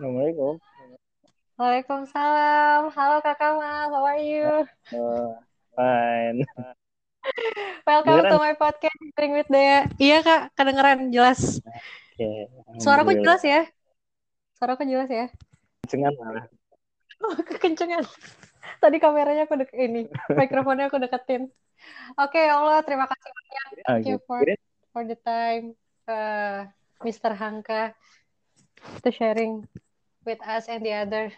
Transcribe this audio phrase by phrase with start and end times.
[0.00, 0.56] Assalamualaikum.
[1.60, 2.88] Waalaikumsalam.
[2.88, 4.64] Halo Kak Kamal, how are you?
[4.96, 5.36] Uh,
[5.76, 6.40] fine.
[7.84, 8.32] Welcome Kedengeran?
[8.32, 9.92] to my podcast Sharing with Dea.
[10.00, 11.60] Iya Kak, kedengeran jelas.
[12.16, 12.48] Oke.
[12.80, 13.68] Suaraku jelas ya?
[14.56, 15.28] Suaraku jelas ya?
[15.84, 16.48] Kencengan malah.
[17.20, 18.08] Oh, kekencengan.
[18.80, 21.52] Tadi kameranya aku dek ini, mikrofonnya aku deketin.
[22.16, 23.64] Oke, ya Allah, terima kasih banyak.
[23.84, 24.24] Ah, Thank you gitu.
[24.24, 24.40] for
[24.96, 25.76] for the time,
[26.08, 26.64] uh,
[27.04, 27.36] Mr.
[27.36, 27.92] Hangka,
[29.04, 29.68] to sharing
[30.24, 31.32] with us and the other.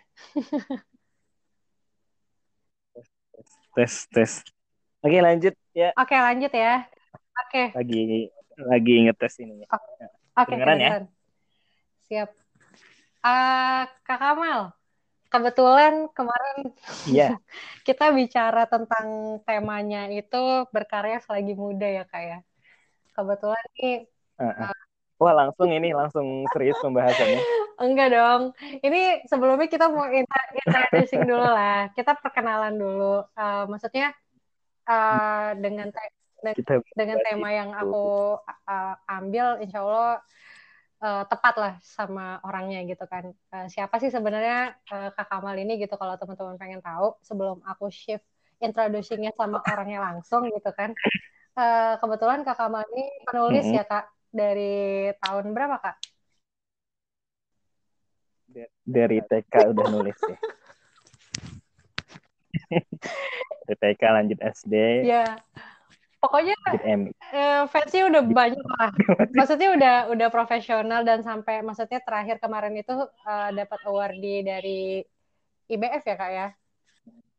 [3.72, 4.32] Tes tes.
[5.02, 5.90] Oke lanjut ya.
[5.96, 6.86] Oke, lanjut ya.
[7.32, 8.28] Oke, Lagi
[8.60, 9.64] lagi ngetes ini.
[9.66, 10.04] oke,
[10.36, 10.88] Kedengeran ya?
[10.92, 11.04] kedengeran.
[12.06, 12.30] Siap.
[13.24, 14.60] Ah, Kak Kamal,
[15.32, 16.76] kebetulan kemarin
[17.08, 17.38] Iya.
[17.88, 22.38] kita bicara tentang temanya itu berkarya selagi muda ya Kak ya.
[23.16, 23.96] Kebetulan nih
[24.36, 24.76] Ah, ah.
[25.22, 27.40] Wah langsung ini langsung serius pembahasannya.
[27.82, 28.42] Enggak dong.
[28.78, 31.90] Ini sebelumnya kita mau introducing dulu lah.
[31.98, 33.26] Kita perkenalan dulu.
[33.34, 34.14] Eh, maksudnya
[34.86, 36.14] eh, dengan te-
[36.46, 38.38] de- Kita dengan tema yang aku
[38.70, 40.22] eh, ambil, insya Allah
[41.02, 43.24] eh, tepat lah sama orangnya gitu kan.
[43.34, 47.90] Eh, siapa sih sebenarnya eh, Kak Kamal ini gitu kalau teman-teman pengen tahu sebelum aku
[47.90, 48.22] shift
[48.62, 50.94] introducingnya sama orangnya langsung gitu kan.
[51.58, 53.78] Eh, kebetulan Kak Kamal ini penulis Mm-mm.
[53.78, 55.96] ya Kak dari tahun berapa Kak?
[58.82, 60.38] Dari TK udah nulis ya.
[63.64, 64.74] Dari TK lanjut SD,
[65.08, 65.40] Ya,
[66.20, 66.52] pokoknya
[67.32, 68.90] eh, fansnya udah banyak lah.
[69.38, 74.80] Maksudnya udah udah profesional dan sampai maksudnya terakhir kemarin itu eh, dapat award di dari
[75.72, 76.48] IBF ya kak ya,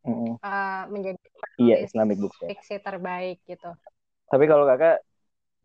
[0.03, 0.35] Mm-mm.
[0.41, 1.19] Eh, menjadi
[1.61, 2.49] Iya Islamic Book Fair.
[2.57, 3.69] fiksi terbaik gitu.
[4.27, 5.05] Tapi kalau kakak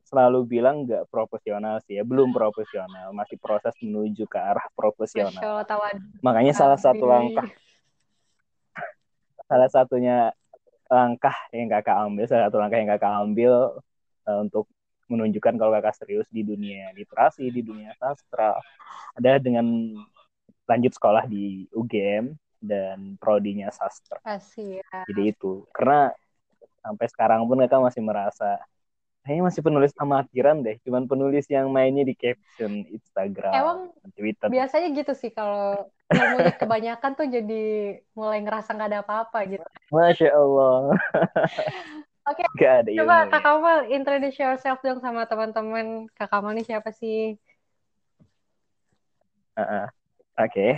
[0.08, 5.68] selalu bilang nggak profesional sih ya, belum profesional, masih proses menuju ke arah profesional.
[6.24, 7.44] Makanya salah satu langkah,
[9.48, 10.32] salah satunya
[10.88, 13.52] langkah yang kakak ambil, salah satu langkah yang kakak ambil
[14.24, 14.64] eh, untuk
[15.12, 18.56] menunjukkan kalau kakak serius di dunia literasi, di dunia sastra,
[19.12, 19.68] adalah dengan
[20.68, 24.20] lanjut sekolah di UGM dan prodinya sastra.
[24.24, 24.84] Asyik.
[25.08, 26.12] Jadi itu, karena
[26.80, 28.56] sampai sekarang pun kakak masih merasa
[29.28, 33.78] kayaknya masih penulis amatiran deh, cuman penulis yang mainnya di caption Instagram, Emang
[34.16, 34.48] Twitter.
[34.48, 37.64] biasanya gitu sih kalau ilmunya kebanyakan tuh jadi
[38.16, 39.66] mulai ngerasa nggak ada apa-apa gitu.
[39.92, 40.96] Masya Allah.
[42.28, 43.32] Oke, Gak ada Coba ilmunya.
[43.32, 46.08] Kak Kamal introduce yourself dong sama teman-teman.
[46.12, 47.36] Kak Kamal ini siapa sih?
[49.56, 49.86] Heeh.
[50.36, 50.68] Oke.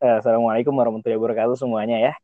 [0.00, 2.14] Eh, Assalamualaikum warahmatullahi wabarakatuh semuanya ya.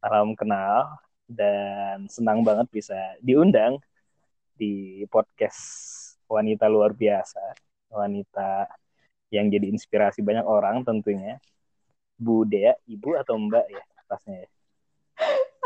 [0.00, 0.96] Salam kenal
[1.28, 3.78] dan senang banget bisa diundang
[4.56, 5.60] di podcast
[6.28, 7.40] wanita luar biasa,
[7.92, 8.68] wanita
[9.32, 11.40] yang jadi inspirasi banyak orang tentunya.
[12.16, 14.48] Bu Dea, Ibu atau Mbak ya pasnya ya.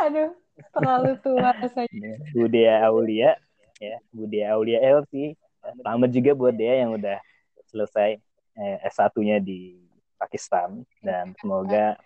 [0.06, 0.30] Aduh,
[0.72, 2.10] terlalu tua rasanya.
[2.30, 3.34] Bu Dea Aulia
[3.82, 5.34] ya, Bu Dea Aulia LC.
[5.82, 7.18] Selamat juga buat Dea yang udah
[7.66, 8.22] selesai
[8.56, 9.82] eh, S1-nya di
[10.16, 11.98] Pakistan dan semoga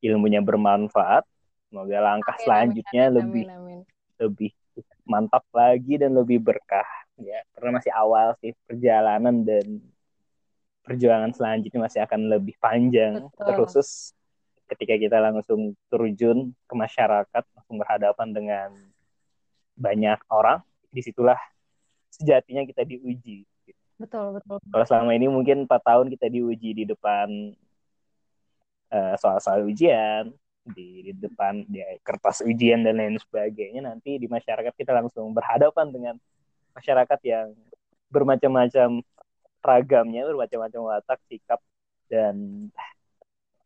[0.00, 1.26] ilmunya bermanfaat.
[1.68, 3.80] Semoga langkah Amin, selanjutnya amin, lebih amin, amin.
[4.18, 4.50] lebih
[5.10, 6.86] mantap lagi dan lebih berkah
[7.18, 7.42] ya.
[7.52, 9.82] Karena masih awal sih perjalanan dan
[10.86, 13.46] perjuangan selanjutnya masih akan lebih panjang Betul.
[13.46, 14.14] terkhusus
[14.70, 18.70] ketika kita langsung terjun ke masyarakat langsung berhadapan dengan
[19.74, 21.38] banyak orang di situlah
[22.10, 23.46] sejatinya kita diuji
[24.00, 24.56] Betul, betul.
[24.72, 27.28] kalau selama ini mungkin empat tahun kita diuji di depan
[28.90, 30.32] eh, soal-soal ujian
[30.74, 35.90] di, di depan di kertas ujian dan lain sebagainya nanti di masyarakat kita langsung berhadapan
[35.90, 36.14] dengan
[36.74, 37.52] masyarakat yang
[38.10, 39.02] bermacam-macam
[39.60, 41.60] ragamnya bermacam-macam watak sikap
[42.08, 42.66] dan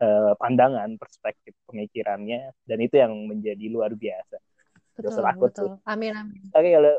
[0.02, 4.36] eh, pandangan perspektif pemikirannya dan itu yang menjadi luar biasa
[4.94, 5.70] Betul, Dosa takut betul.
[5.90, 6.42] Amin, amin.
[6.54, 6.94] Oke kalau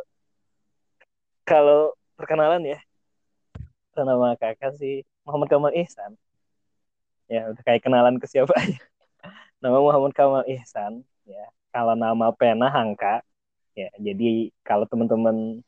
[1.47, 1.81] kalau
[2.19, 2.79] perkenalan ya
[3.95, 6.19] nama kakak sih Muhammad Kamal Ihsan.
[7.31, 8.77] Ya udah kayak kenalan ke siapa aja.
[9.63, 10.99] Nama Muhammad Kamal Ihsan.
[11.23, 13.23] Ya kalau nama pena Hangka.
[13.71, 15.63] Ya jadi kalau teman-teman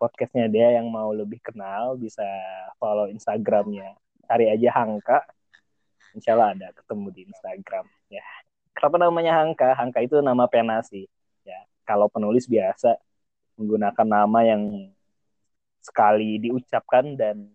[0.00, 2.24] podcastnya dia yang mau lebih kenal bisa
[2.80, 3.92] follow Instagramnya.
[4.24, 5.20] Cari aja Hangka.
[6.16, 7.84] Insya Allah ada ketemu di Instagram.
[8.08, 8.24] Ya
[8.72, 9.76] kenapa namanya Hangka?
[9.76, 11.04] Hangka itu nama pena sih.
[11.44, 12.96] Ya kalau penulis biasa
[13.60, 14.92] menggunakan nama yang
[15.84, 17.52] sekali diucapkan dan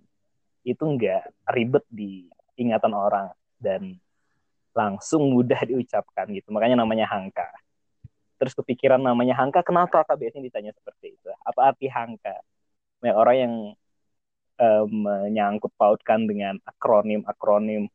[0.61, 3.97] itu enggak ribet di ingatan orang dan
[4.71, 6.49] langsung mudah diucapkan gitu.
[6.51, 7.47] Makanya namanya Hangka.
[8.39, 10.17] Terus kepikiran namanya Hangka kenapa kak?
[10.17, 11.29] Biasanya ditanya seperti itu.
[11.45, 12.41] Apa arti Hangka?
[13.03, 13.53] Banyak orang yang
[14.61, 17.89] eh, menyangkut pautkan dengan akronim akronim.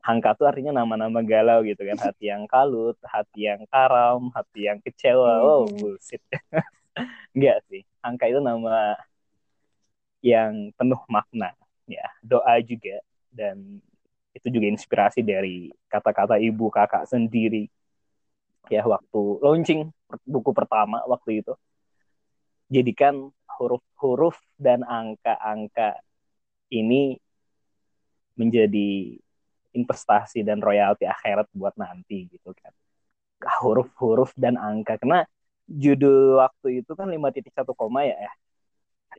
[0.00, 2.00] Angka tuh artinya nama-nama galau gitu kan.
[2.00, 5.44] Hati yang kalut hati yang karam hati yang kecewa.
[5.44, 6.24] Oh bullshit.
[7.36, 7.84] Enggak sih.
[8.00, 8.96] Angka itu nama
[10.24, 11.52] yang penuh makna.
[11.84, 13.84] Ya doa juga dan
[14.34, 17.66] itu juga inspirasi dari kata-kata ibu kakak sendiri.
[18.70, 19.90] Ya waktu launching
[20.26, 21.54] buku pertama waktu itu.
[22.70, 25.98] Jadikan huruf-huruf dan angka-angka
[26.70, 27.18] ini
[28.38, 29.18] menjadi
[29.74, 32.70] investasi dan royalti akhirat buat nanti gitu kan.
[33.60, 34.96] Huruf-huruf dan angka.
[35.02, 35.26] Karena
[35.66, 38.32] judul waktu itu kan lima titik satu koma ya ya.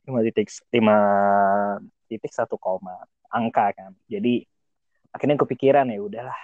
[0.08, 0.96] Lima titik lima
[2.08, 3.92] titik satu koma angka kan.
[4.08, 4.48] Jadi
[5.12, 6.40] akhirnya kepikiran ya udahlah.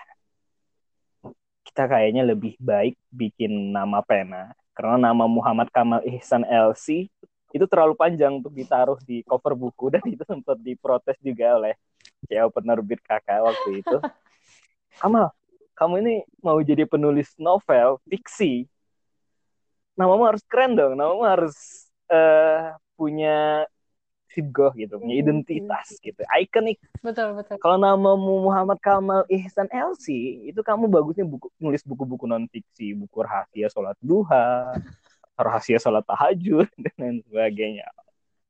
[1.65, 4.53] Kita kayaknya lebih baik bikin nama pena.
[4.76, 7.11] Karena nama Muhammad Kamal Ihsan LC
[7.49, 11.75] itu terlalu panjang untuk ditaruh di cover buku dan itu sempat diprotes juga oleh
[12.29, 13.99] ya penerbit kakak waktu itu.
[15.00, 15.32] Kamal
[15.79, 18.67] kamu ini mau jadi penulis novel fiksi.
[19.94, 20.99] Namamu harus keren dong.
[20.99, 21.55] Namamu harus
[22.11, 23.62] uh, punya
[24.38, 26.79] sibgoh gitu punya identitas gitu ikonik.
[27.02, 27.58] Betul betul.
[27.58, 30.06] Kalau namamu Muhammad Kamal Ihsan LC
[30.46, 34.79] itu kamu bagusnya buku nulis buku-buku non fiksi buku rahasia sholat duha
[35.43, 37.90] rahasia sholat tahajud dan lain sebagainya.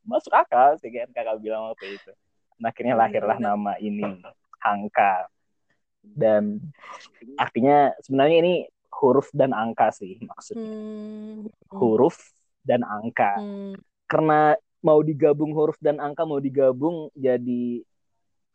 [0.04, 2.12] Masuk akal sih kan kakak bilang waktu itu.
[2.60, 4.04] Nah, akhirnya lahirlah nama ini
[4.60, 5.30] angka
[6.02, 6.60] dan
[7.38, 8.54] artinya sebenarnya ini
[8.98, 10.68] huruf dan angka sih maksudnya.
[10.68, 11.48] Hmm.
[11.72, 12.18] huruf
[12.66, 13.38] dan angka.
[13.38, 13.74] Hmm.
[14.08, 17.82] karena mau digabung huruf dan angka mau digabung jadi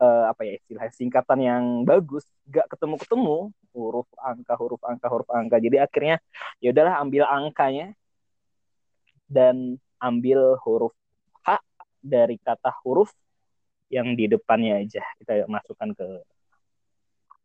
[0.00, 3.38] uh, apa ya istilah singkatan yang bagus gak ketemu ketemu
[3.74, 5.56] huruf angka huruf angka huruf angka.
[5.58, 6.16] Jadi akhirnya
[6.62, 7.92] ya udahlah ambil angkanya
[9.26, 10.94] dan ambil huruf
[11.42, 11.60] H
[12.00, 13.10] dari kata huruf
[13.90, 15.02] yang di depannya aja.
[15.18, 16.06] Kita masukkan ke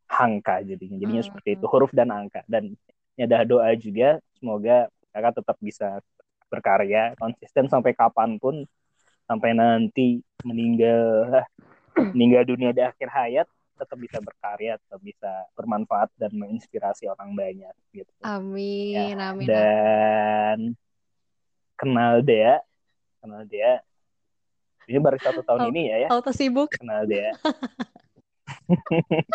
[0.10, 0.98] angka jadinya.
[1.02, 1.30] Jadinya hmm.
[1.30, 1.66] seperti itu.
[1.66, 2.46] Huruf dan angka.
[2.46, 2.74] Dan
[3.18, 4.22] ini ada doa juga.
[4.38, 6.00] Semoga kakak tetap bisa
[6.50, 8.66] berkarya konsisten sampai kapan pun
[9.30, 11.46] sampai nanti meninggal
[12.18, 13.48] meninggal dunia di akhir hayat
[13.80, 20.58] tetap bisa berkarya tetap bisa bermanfaat dan menginspirasi orang banyak gitu amin ya, amin dan
[21.80, 22.60] kenal dia
[23.24, 23.80] kenal dia
[24.90, 26.08] ini baru satu tahun ini ya ya.
[26.10, 26.74] Auto sibuk.
[26.74, 27.30] Kenal dia.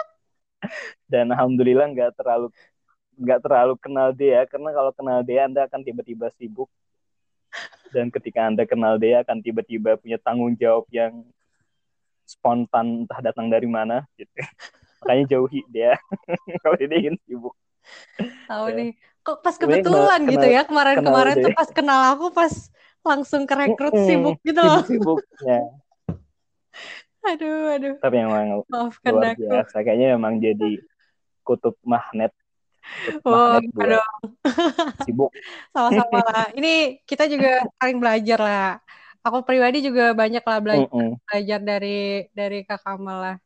[1.06, 2.50] Dan alhamdulillah nggak terlalu
[3.14, 6.66] nggak terlalu kenal dia karena kalau kenal dia Anda akan tiba-tiba sibuk
[7.94, 11.22] dan ketika Anda kenal dia akan tiba-tiba punya tanggung jawab yang
[12.24, 14.32] spontan entah datang dari mana gitu.
[15.04, 15.94] Makanya jauhi dia
[16.64, 17.54] kalau dia ingin sibuk.
[18.48, 18.76] Tahu ya.
[18.80, 18.90] nih.
[19.24, 22.52] Kok pas kebetulan kenal, gitu ya kemarin-kemarin tuh pas kenal aku pas
[23.04, 24.82] langsung ke rekrut mm sibuk gitu loh.
[24.84, 25.60] Sibuknya.
[27.30, 27.94] aduh, aduh.
[28.00, 29.48] Tapi memang Maafkan luar aku.
[29.48, 29.76] biasa.
[29.80, 30.72] Kayaknya memang jadi
[31.44, 32.32] kutub magnet.
[33.04, 34.16] Kutub oh, buat dong.
[35.04, 35.30] sibuk.
[35.74, 36.46] Sama-sama lah.
[36.54, 38.70] Ini kita juga saling belajar lah.
[39.24, 41.12] Aku pribadi juga banyak lah belajar, mm -mm.
[41.24, 43.36] belajar dari dari Kak Kamal lah.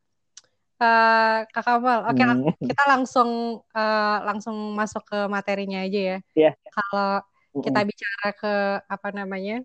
[0.78, 2.66] Uh, Kak Kamal, oke okay, mm.
[2.66, 3.30] kita langsung
[3.62, 6.18] uh, langsung masuk ke materinya aja ya.
[6.34, 6.54] Yeah.
[6.70, 7.22] Kalau
[7.62, 8.54] kita bicara ke
[8.86, 9.62] apa namanya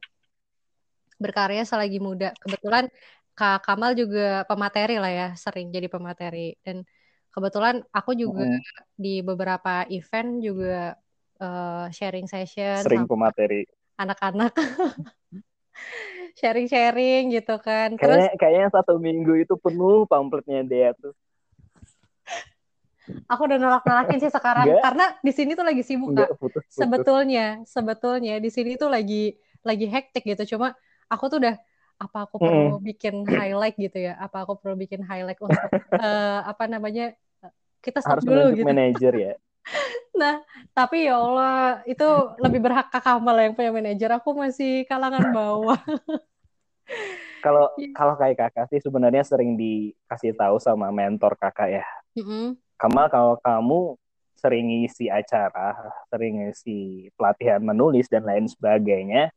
[1.21, 2.33] berkarya selagi muda.
[2.41, 2.89] Kebetulan
[3.33, 6.85] Kak Kamal juga pemateri lah ya, sering jadi pemateri dan
[7.33, 8.61] kebetulan aku juga mm.
[8.93, 10.93] di beberapa event juga
[11.41, 13.65] uh, sharing session sering pemateri
[13.97, 14.53] anak-anak
[16.37, 17.95] sharing-sharing gitu kan.
[17.97, 21.13] Terus kayaknya, kayaknya satu minggu itu penuh pamfletnya dia tuh.
[23.27, 24.83] Aku udah nolak-nolakin sih sekarang Enggak.
[24.87, 26.39] karena di sini tuh lagi sibuk Enggak, kak.
[26.39, 26.71] Putus, putus.
[26.71, 30.55] Sebetulnya, sebetulnya di sini tuh lagi lagi hektik gitu.
[30.55, 30.71] Cuma
[31.11, 31.55] aku tuh udah
[31.99, 32.87] apa aku perlu hmm.
[32.87, 34.15] bikin highlight gitu ya?
[34.17, 35.67] Apa aku perlu bikin highlight untuk
[35.99, 37.11] uh, apa namanya?
[37.83, 38.63] Kita stop Harus dulu gitu.
[38.63, 39.33] manajer ya.
[40.19, 40.39] nah,
[40.71, 42.07] tapi ya Allah, itu
[42.39, 44.09] lebih berhak Kak Kamal yang punya manajer.
[44.15, 45.79] Aku masih kalangan bawah.
[47.43, 47.91] kalau iya.
[47.91, 51.85] kalau kayak kakak sih sebenarnya sering dikasih tahu sama mentor kakak ya.
[52.15, 52.45] Mm -hmm.
[52.79, 53.99] Kamal kalau kamu
[54.39, 55.75] sering ngisi acara,
[56.11, 59.31] sering ngisi pelatihan menulis dan lain sebagainya,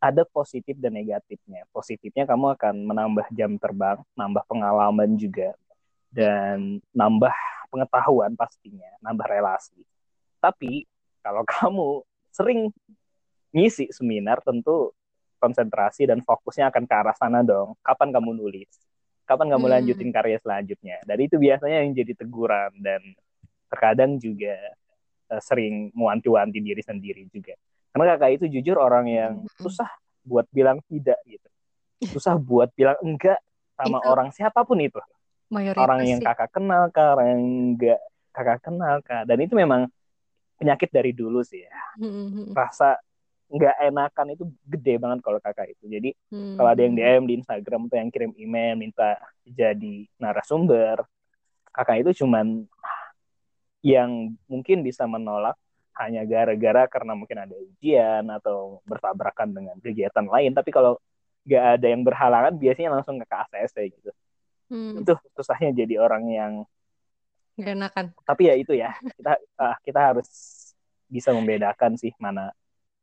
[0.00, 1.68] ada positif dan negatifnya.
[1.72, 5.52] Positifnya kamu akan menambah jam terbang, nambah pengalaman juga,
[6.08, 7.32] dan nambah
[7.74, 9.82] pengetahuan pastinya, nambah relasi.
[10.38, 10.86] Tapi
[11.18, 11.88] kalau kamu
[12.30, 12.70] sering
[13.50, 14.94] ngisi seminar, tentu
[15.42, 17.74] konsentrasi dan fokusnya akan ke arah sana dong.
[17.82, 18.70] Kapan kamu nulis?
[19.24, 19.74] kapan kamu hmm.
[19.80, 23.00] lanjutin karya selanjutnya dan itu biasanya yang jadi teguran dan
[23.72, 24.54] terkadang juga
[25.32, 27.56] uh, sering mewanti-wanti diri sendiri juga
[27.96, 29.60] karena kakak itu jujur orang yang hmm.
[29.64, 29.88] susah
[30.24, 31.48] buat bilang tidak gitu
[32.12, 33.40] susah buat bilang enggak
[33.74, 34.08] sama itu.
[34.12, 35.00] orang siapa pun itu
[35.52, 36.26] Mayoritas orang yang sih.
[36.26, 38.00] kakak kenal kah orang yang enggak
[38.34, 39.22] kakak kenal kah.
[39.28, 39.86] Dan itu memang
[40.56, 41.74] penyakit dari dulu sih ya.
[42.00, 42.98] Hmm, rasa
[43.52, 45.84] nggak enakan itu gede banget kalau kakak itu.
[45.86, 46.94] Jadi hmm, kalau ada yang.
[46.96, 51.04] DM di Instagram atau yang kirim email minta jadi narasumber
[51.74, 52.64] kakak itu cuman
[53.84, 55.58] yang mungkin bisa menolak
[55.94, 60.50] hanya gara-gara karena mungkin ada ujian atau bertabrakan dengan kegiatan lain.
[60.56, 60.98] Tapi kalau
[61.44, 64.10] nggak ada yang berhalangan biasanya langsung ke KACC gitu
[64.72, 66.52] Hmm, itu susahnya jadi orang yang
[67.54, 68.06] gak enakan.
[68.26, 70.28] tapi ya itu ya kita ah, kita harus
[71.06, 72.50] bisa membedakan sih mana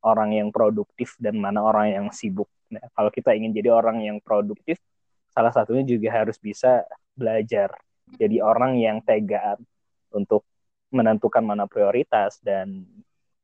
[0.01, 2.49] orang yang produktif dan mana orang yang sibuk.
[2.73, 4.81] Nah, kalau kita ingin jadi orang yang produktif
[5.31, 7.71] salah satunya juga harus bisa belajar.
[8.17, 9.61] Jadi orang yang tegaan
[10.11, 10.43] untuk
[10.91, 12.83] menentukan mana prioritas dan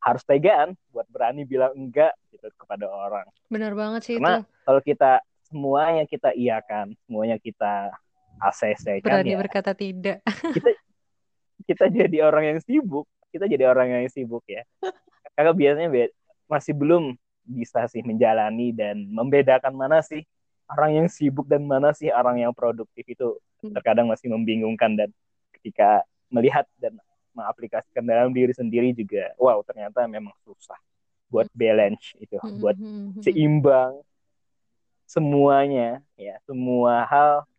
[0.03, 3.27] harus tegaan buat berani bilang enggak gitu kepada orang.
[3.47, 4.51] Bener banget sih karena itu.
[4.67, 5.11] kalau kita
[5.47, 7.95] semuanya kita iakan semuanya kita
[8.39, 10.21] ACC kan Berani ya berkata tidak.
[10.55, 10.69] kita
[11.67, 14.63] kita jadi orang yang sibuk kita jadi orang yang sibuk ya
[15.35, 16.15] kakak biasanya be-
[16.47, 17.13] masih belum
[17.43, 20.23] bisa sih menjalani dan membedakan mana sih
[20.67, 23.73] orang yang sibuk dan mana sih orang yang produktif itu Hmm.
[23.73, 25.09] terkadang masih membingungkan dan
[25.57, 26.93] ketika melihat dan
[27.33, 30.77] mengaplikasikan dalam diri sendiri juga wow ternyata memang susah
[31.25, 33.23] buat balance itu Hmm, buat hmm, hmm.
[33.25, 33.97] seimbang
[35.09, 37.49] semuanya ya semua hal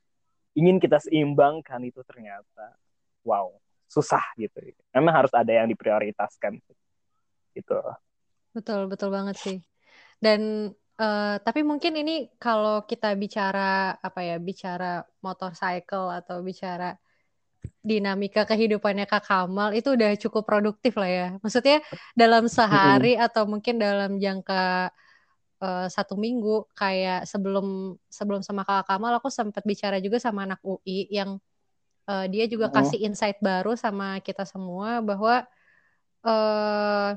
[0.58, 2.74] ingin kita seimbangkan itu ternyata.
[3.22, 4.60] Wow susah gitu.
[4.92, 6.60] Memang harus ada yang diprioritaskan.
[7.56, 7.78] Gitu.
[8.52, 9.58] Betul, betul banget sih.
[10.20, 16.94] Dan eh, tapi mungkin ini kalau kita bicara apa ya, bicara motorcycle atau bicara
[17.82, 21.28] dinamika kehidupannya Kak Kamal itu udah cukup produktif lah ya.
[21.42, 21.82] Maksudnya
[22.14, 24.92] dalam sehari atau mungkin dalam jangka
[25.62, 30.60] eh, satu minggu kayak sebelum sebelum sama Kak Kamal aku sempat bicara juga sama anak
[30.62, 31.38] UI yang
[32.10, 32.76] eh, dia juga Mm-mm.
[32.82, 35.44] kasih insight baru sama kita semua bahwa
[36.26, 37.12] eh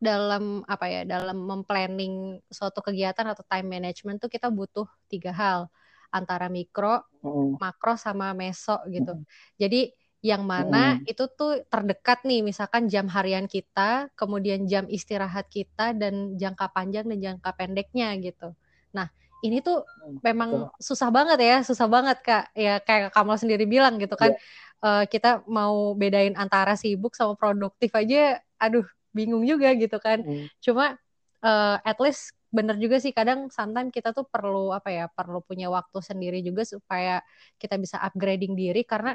[0.00, 5.68] dalam apa ya dalam memplanning suatu kegiatan atau time management tuh kita butuh tiga hal
[6.08, 7.60] antara mikro, Mm-mm.
[7.60, 9.12] makro sama meso gitu.
[9.12, 9.28] Mm-mm.
[9.60, 11.08] Jadi yang mana Mm-mm.
[11.08, 17.08] itu tuh terdekat nih misalkan jam harian kita, kemudian jam istirahat kita dan jangka panjang
[17.08, 18.52] dan jangka pendeknya gitu.
[18.92, 19.08] Nah,
[19.40, 19.80] ini tuh
[20.20, 22.52] memang susah banget ya, susah banget Kak.
[22.52, 24.36] Ya kayak Kamal sendiri bilang gitu kan.
[24.84, 28.84] eh, kita mau bedain antara sibuk sama produktif aja aduh
[29.16, 30.20] bingung juga gitu kan.
[30.20, 30.48] Mm.
[30.60, 31.00] Cuma
[31.44, 35.70] eh, at least bener juga sih kadang sometimes kita tuh perlu apa ya perlu punya
[35.70, 37.22] waktu sendiri juga supaya
[37.62, 39.14] kita bisa upgrading diri karena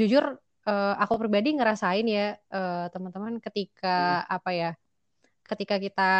[0.00, 0.24] jujur
[0.68, 2.26] eh, aku pribadi ngerasain ya
[2.56, 4.70] eh, teman-teman ketika apa ya
[5.50, 6.10] ketika kita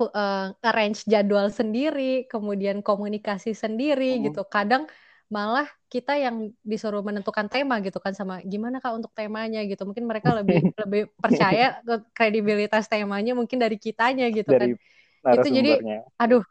[0.00, 4.24] eh, arrange jadwal sendiri kemudian komunikasi sendiri Hmm.
[4.28, 4.84] gitu kadang
[5.32, 10.04] malah kita yang disuruh menentukan tema gitu kan sama gimana kak untuk temanya gitu mungkin
[10.04, 11.80] mereka lebih lebih percaya
[12.12, 14.76] kredibilitas temanya mungkin dari kitanya gitu kan.
[15.24, 15.72] Dari itu jadi
[16.20, 16.44] aduh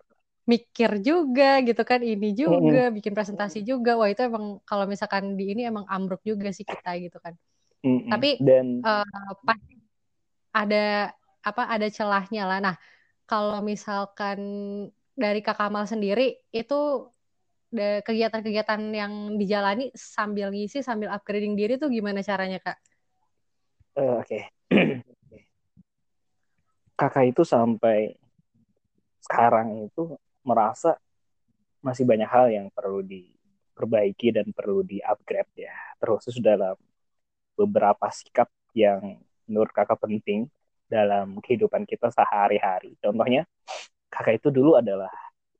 [0.43, 3.95] mikir juga gitu kan ini juga bikin presentasi juga.
[3.99, 7.33] Wah itu emang kalau misalkan di ini emang ambruk juga sih kita gitu kan.
[7.83, 8.07] Mm-mm.
[8.07, 9.75] tapi dan eh, pasti
[10.55, 11.11] ada
[11.43, 12.59] apa ada celahnya lah.
[12.63, 12.75] Nah
[13.27, 14.39] kalau misalkan
[15.15, 16.73] dari Kak Kamal sendiri itu
[18.07, 22.77] kegiatan-kegiatan yang dijalani sambil ngisi sambil upgrading diri tuh gimana caranya Kak?
[23.95, 24.39] eh, oke.
[26.99, 28.13] Kakak itu sampai
[29.25, 30.99] sekarang itu merasa
[31.83, 35.75] masih banyak hal yang perlu diperbaiki dan perlu di-upgrade ya.
[35.99, 36.75] Terkhusus dalam
[37.59, 40.47] beberapa sikap yang menurut kakak penting
[40.87, 42.95] dalam kehidupan kita sehari-hari.
[43.03, 43.43] Contohnya
[44.07, 45.11] kakak itu dulu adalah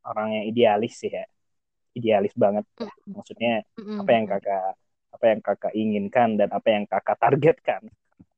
[0.08, 1.26] orang yang idealis sih ya.
[1.94, 2.66] Idealis banget.
[2.80, 2.92] Ya.
[3.06, 4.70] maksudnya apa yang kakak
[5.14, 7.86] apa yang kakak inginkan dan apa yang kakak targetkan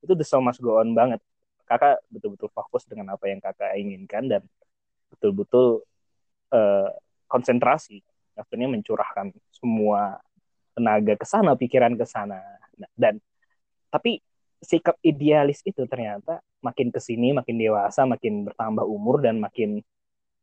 [0.03, 1.21] itu the so much go on banget.
[1.65, 4.41] Kakak betul-betul fokus dengan apa yang kakak inginkan dan
[5.09, 5.81] betul-betul
[6.51, 6.89] eh,
[7.25, 8.01] konsentrasi.
[8.35, 10.19] Maksudnya mencurahkan semua
[10.75, 12.41] tenaga ke sana pikiran ke sana.
[12.75, 13.23] Nah, dan
[13.87, 14.19] tapi
[14.59, 19.79] sikap idealis itu ternyata makin ke sini makin dewasa makin bertambah umur dan makin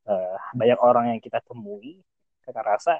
[0.08, 2.00] eh, banyak orang yang kita temui
[2.42, 2.94] kakak rasa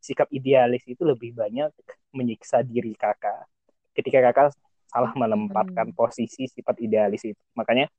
[0.00, 1.74] sikap idealis itu lebih banyak
[2.14, 3.48] menyiksa diri kakak.
[3.96, 4.54] Ketika kakak
[4.86, 7.42] salah menempatkan posisi sifat idealis itu.
[7.58, 7.90] Makanya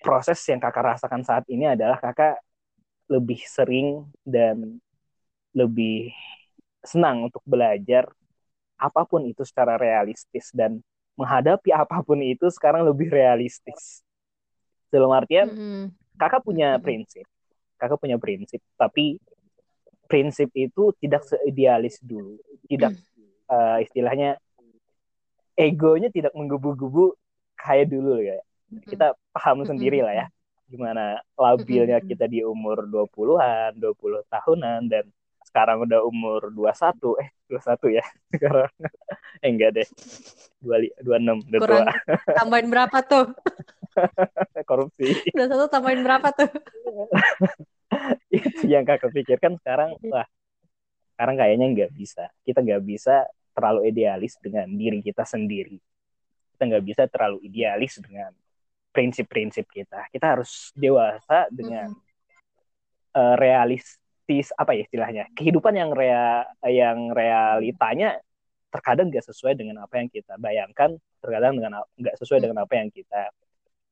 [0.00, 2.40] proses yang kakak rasakan saat ini adalah kakak
[3.10, 4.78] lebih sering dan
[5.50, 6.14] lebih
[6.86, 8.06] senang untuk belajar
[8.78, 10.78] apa pun itu secara realistis dan
[11.18, 14.06] menghadapi apa pun itu sekarang lebih realistis.
[14.90, 15.50] Dalam artian
[16.14, 17.26] kakak punya prinsip.
[17.76, 19.18] Kakak punya prinsip tapi
[20.06, 22.34] prinsip itu tidak seidealis dulu,
[22.66, 22.98] tidak
[23.46, 24.42] uh, istilahnya
[25.54, 27.14] egonya tidak menggebu-gebu
[27.58, 28.38] kayak dulu ya.
[28.86, 30.26] Kita paham sendiri lah ya
[30.70, 35.04] gimana labilnya kita di umur 20-an, 20 tahunan dan
[35.42, 38.04] sekarang udah umur 21 eh 21 ya
[38.38, 38.70] sekarang.
[39.42, 39.88] Eh enggak deh
[40.62, 41.94] 26 udah Kurang tua.
[42.38, 43.26] tambahin berapa tuh?
[44.70, 45.34] Korupsi.
[45.34, 46.50] 21 tambahin berapa tuh?
[48.30, 50.26] Itu yang kakak pikirkan sekarang wah
[51.18, 52.30] sekarang kayaknya nggak bisa.
[52.46, 55.82] Kita nggak bisa terlalu idealis dengan diri kita sendiri.
[56.54, 58.30] Kita nggak bisa terlalu idealis dengan
[58.90, 63.18] prinsip-prinsip kita kita harus dewasa dengan mm -hmm.
[63.18, 68.22] uh, realis realistis apa ya istilahnya kehidupan yang rea yang realitanya
[68.70, 72.44] terkadang nggak sesuai dengan apa yang kita bayangkan terkadang dengan nggak sesuai hmm.
[72.46, 73.22] dengan apa yang kita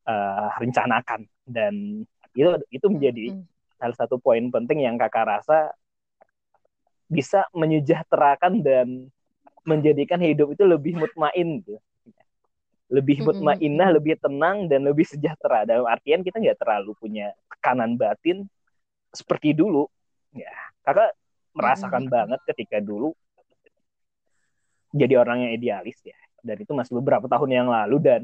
[0.06, 1.74] uh, rencanakan dan
[2.38, 3.42] itu itu menjadi hmm.
[3.82, 5.74] salah satu poin penting yang kakak rasa
[7.10, 9.10] bisa menyejahterakan dan
[9.66, 11.82] menjadikan hidup itu lebih mutmain gitu
[12.88, 15.68] lebih mutmainah, lebih tenang dan lebih sejahtera.
[15.68, 18.48] Dalam artian kita nggak terlalu punya tekanan batin
[19.12, 19.88] seperti dulu
[20.36, 20.52] ya
[20.84, 21.16] kakak
[21.56, 22.12] merasakan hmm.
[22.12, 23.16] banget ketika dulu
[24.92, 28.22] jadi orang yang idealis ya dan itu masih beberapa tahun yang lalu dan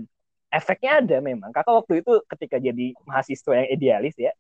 [0.52, 4.33] efeknya ada memang kakak waktu itu ketika jadi mahasiswa yang idealis ya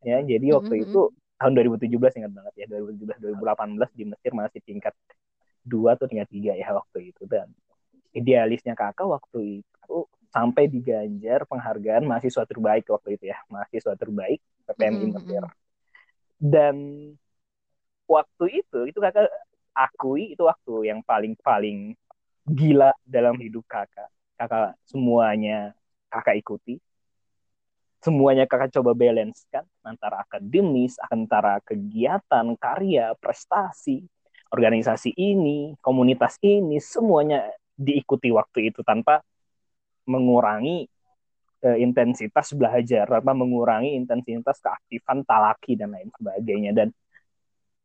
[0.00, 0.92] ya jadi waktu mm -hmm.
[0.92, 1.00] itu
[1.40, 4.94] tahun 2017 ingat banget ya 2017 2018 di Mesir masih tingkat
[5.60, 7.52] dua atau tingkat tiga ya waktu itu dan
[8.10, 9.96] idealisnya kakak waktu itu
[10.30, 14.38] sampai diganjar penghargaan mahasiswa terbaik waktu itu ya mahasiswa terbaik
[14.70, 15.42] PPMI Mesir
[16.40, 16.76] dan
[18.08, 19.30] waktu itu itu kakak
[19.76, 21.94] akui itu waktu yang paling paling
[22.48, 24.10] gila dalam hidup kakak.
[24.34, 25.76] Kakak semuanya
[26.10, 26.82] kakak ikuti.
[28.00, 34.08] Semuanya kakak coba balance kan antara akademis antara kegiatan karya prestasi
[34.50, 37.44] organisasi ini komunitas ini semuanya
[37.80, 39.24] diikuti waktu itu tanpa
[40.04, 40.84] mengurangi
[41.64, 46.76] uh, intensitas belajar apa mengurangi intensitas keaktifan talaki dan lain sebagainya.
[46.76, 46.88] Dan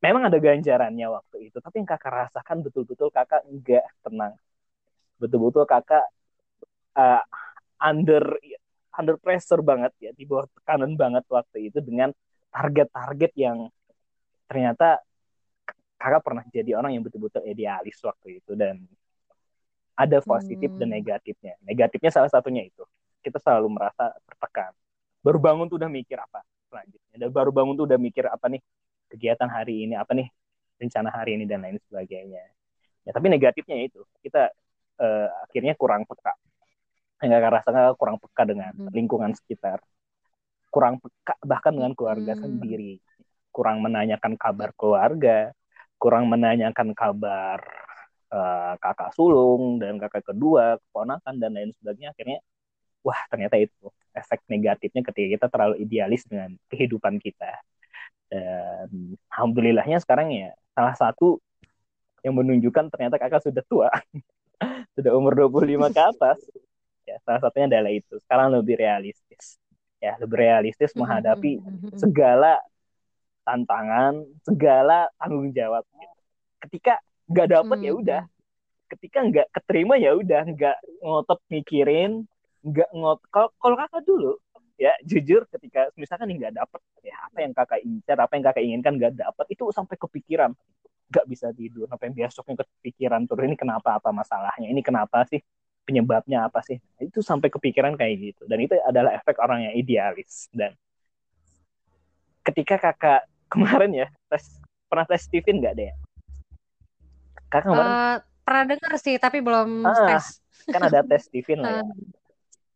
[0.03, 4.35] memang ada ganjarannya waktu itu tapi yang kakak rasakan betul-betul kakak enggak tenang.
[5.15, 6.05] Betul-betul kakak
[6.99, 7.23] uh,
[7.79, 8.23] under
[8.95, 12.11] under pressure banget ya di bawah tekanan banget waktu itu dengan
[12.51, 13.67] target-target yang
[14.47, 15.03] ternyata
[15.99, 18.55] kakak pernah jadi orang yang betul-betul idealis waktu itu.
[18.55, 18.87] Dan
[19.95, 20.79] ada positif hmm.
[20.79, 22.83] dan negatifnya negatifnya salah satunya itu
[23.25, 24.69] kita selalu merasa tertekan.
[25.25, 27.15] Baru bangun tuh udah mikir apa selanjutnya.
[27.17, 28.61] Dan baru bangun tuh udah mikir apa nih
[29.09, 30.29] kegiatan hari ini, apa nih
[30.77, 32.45] rencana hari ini dan lain sebagainya.
[33.01, 34.53] Ya, tapi negatifnya itu kita
[35.01, 36.37] uh, akhirnya kurang peka.
[37.25, 38.93] Enggak rasa kurang peka dengan hmm.
[38.93, 39.81] lingkungan sekitar.
[40.69, 42.41] Kurang peka bahkan dengan keluarga hmm.
[42.45, 43.01] sendiri.
[43.49, 45.55] Kurang menanyakan kabar keluarga,
[45.97, 47.63] kurang menanyakan kabar
[48.35, 52.11] uh, kakak sulung dan kakak kedua, keponakan dan lain sebagainya.
[52.11, 52.39] Akhirnya
[53.05, 57.63] wah ternyata itu efek negatifnya ketika kita terlalu idealis dengan kehidupan kita.
[58.27, 61.39] Dan alhamdulillahnya sekarang ya salah satu
[62.25, 63.89] yang menunjukkan ternyata kakak sudah tua.
[64.95, 66.39] sudah umur 25 ke atas.
[67.05, 68.17] Ya, salah satunya adalah itu.
[68.25, 69.61] Sekarang lebih realistis.
[70.01, 71.97] Ya, lebih realistis mm-hmm, menghadapi mm-hmm.
[72.01, 72.57] segala
[73.45, 75.85] tantangan, segala tanggung jawab.
[76.65, 76.97] Ketika
[77.29, 78.01] nggak dapet ya mm-hmm.
[78.05, 78.21] udah.
[78.85, 82.29] Ketika nggak keterima ya udah, nggak ngotot mikirin,
[82.65, 84.33] nggak ngot kalau kalau kakak dulu
[84.75, 88.93] ya jujur ketika misalkan nggak dapet ya apa yang kakak incar apa yang kakak inginkan
[88.99, 90.51] nggak dapet itu sampai kepikiran.
[91.05, 94.67] Nggak bisa tidur sampai besoknya kepikiran terus ini kenapa apa masalahnya?
[94.69, 95.41] Ini kenapa sih?
[95.85, 96.81] Penyebabnya apa sih?
[96.81, 98.41] Nah, itu sampai kepikiran kayak gitu.
[98.49, 100.49] Dan itu adalah efek orang yang idealis.
[100.49, 100.73] Dan
[102.41, 105.93] ketika kakak kemarin ya tes pernah tes Steven nggak deh
[107.55, 110.43] kakak kemarin uh, pernah dengar sih tapi belum ah, tes.
[110.67, 111.83] kan ada tes Steven lah ya.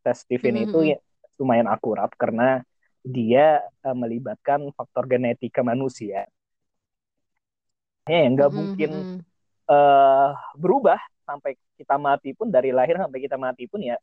[0.07, 0.67] Tes Steven mm -hmm.
[0.71, 0.97] itu ya,
[1.35, 2.63] lumayan akurat karena
[3.03, 6.27] dia uh, melibatkan faktor genetika manusia.
[8.07, 8.67] Ya yang nggak mm -hmm.
[8.71, 8.91] mungkin
[9.67, 13.99] uh, berubah sampai kita mati pun dari lahir sampai kita mati pun ya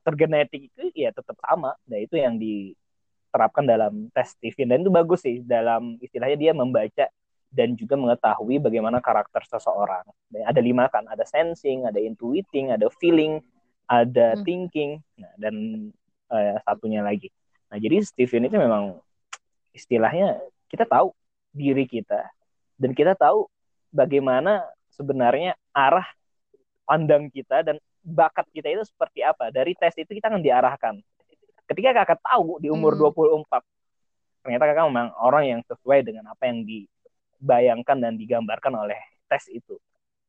[0.00, 1.76] tergenetik itu ya tetap sama.
[1.84, 7.12] Nah itu yang diterapkan dalam tes Steven dan itu bagus sih dalam istilahnya dia membaca
[7.50, 10.06] dan juga mengetahui bagaimana karakter seseorang.
[10.30, 13.42] Dan ada lima kan, ada sensing, ada intuiting, ada feeling,
[13.90, 14.42] ada hmm.
[14.46, 15.54] thinking, nah, dan
[16.30, 17.28] uh, satunya lagi.
[17.70, 19.02] Nah, jadi Steven itu memang
[19.74, 20.38] istilahnya
[20.70, 21.10] kita tahu
[21.50, 22.30] diri kita
[22.78, 23.50] dan kita tahu
[23.90, 24.62] bagaimana
[24.94, 26.06] sebenarnya arah
[26.86, 29.50] pandang kita dan bakat kita itu seperti apa.
[29.50, 30.94] Dari tes itu kita akan diarahkan.
[31.66, 33.46] Ketika kakak tahu di umur hmm.
[33.46, 36.86] 24, ternyata kakak memang orang yang sesuai dengan apa yang di
[37.40, 39.80] dibayangkan dan digambarkan oleh tes itu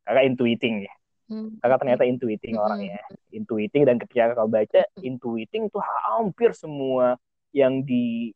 [0.08, 0.94] kakak intuiting ya
[1.32, 1.56] Hmm.
[1.64, 2.66] kakak ternyata intuiting Hmm.
[2.68, 3.00] orangnya
[3.32, 7.16] intuiting dan ketika kakak baca intuiting itu hampir semua
[7.56, 8.36] yang ditebak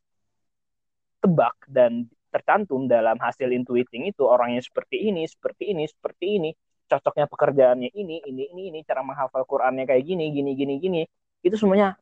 [1.68, 6.50] dan tercantum dalam hasil intuiting itu orangnya seperti ini seperti ini seperti ini
[6.86, 11.00] cocoknya pekerjaannya ini ini ini ini cara menghafal Qurannya kayak gini gini gini gini
[11.44, 11.96] itu semuanya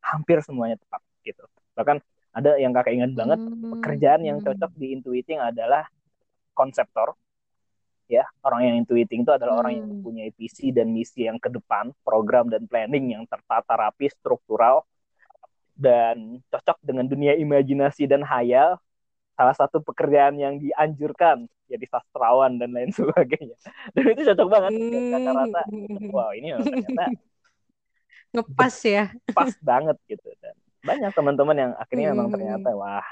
[0.00, 1.44] hampir semuanya tepat gitu
[1.76, 2.00] bahkan
[2.32, 3.76] ada yang kakak ingat banget Hmm.
[3.76, 5.84] pekerjaan yang cocok di intuiting adalah
[6.52, 7.14] konseptor
[8.10, 10.02] ya orang yang intuiting itu adalah orang yang Hmm.
[10.02, 14.82] mempunyai visi dan misi yang ke depan program dan planning yang tertata rapi struktural
[15.78, 18.76] dan cocok dengan dunia imajinasi dan hayal
[19.38, 23.56] salah satu pekerjaan yang dianjurkan jadi sastrawan dan lain sebagainya
[23.94, 24.72] dan itu cocok banget
[25.14, 26.10] kakak rasa Hmm.
[26.10, 27.04] wow ini memang ternyata
[28.34, 29.04] Ngepas ya.
[29.34, 32.34] pas banget gitu dan banyak teman-teman yang akhirnya memang Hmm.
[32.34, 33.06] ternyata wah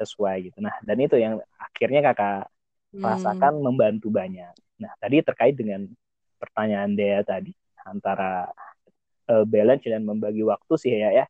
[0.00, 2.48] sesuai gitu nah dan itu yang akhirnya kakak
[2.92, 3.02] Hmm.
[3.02, 4.52] rasakan membantu banyak.
[4.82, 5.86] Nah, tadi terkait dengan
[6.40, 7.52] pertanyaan Dea tadi
[7.86, 8.48] antara
[9.32, 11.26] uh, balance dan membagi waktu sih ya ya.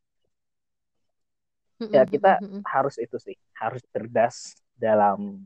[1.78, 2.64] Hmm, Ya hmm, kita hmm, hmm.
[2.74, 5.42] harus itu sih, harus cerdas dalam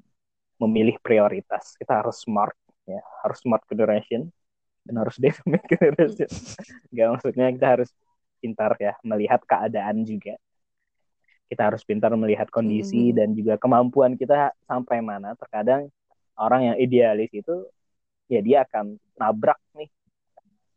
[0.63, 1.77] memilih prioritas.
[1.81, 2.57] Kita harus smart
[2.89, 4.29] ya, harus smart generation
[4.87, 6.31] dan harus dynamic generation.
[6.97, 7.91] Gak maksudnya kita harus
[8.43, 10.37] pintar ya melihat keadaan juga.
[11.49, 13.17] Kita harus pintar melihat kondisi Mhm.
[13.17, 15.37] dan juga kemampuan kita sampai mana.
[15.37, 15.89] Terkadang
[16.39, 17.67] orang yang idealis itu
[18.31, 19.91] ya dia akan nabrak nih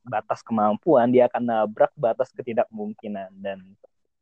[0.08, 3.60] batas kemampuan, dia akan nabrak batas ketidakmungkinan dan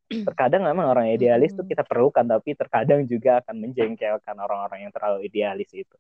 [0.10, 1.70] terkadang memang orang idealis itu Mhm.
[1.70, 5.96] kita perlukan tapi terkadang juga akan menjengkelkan orang-orang yang terlalu idealis itu.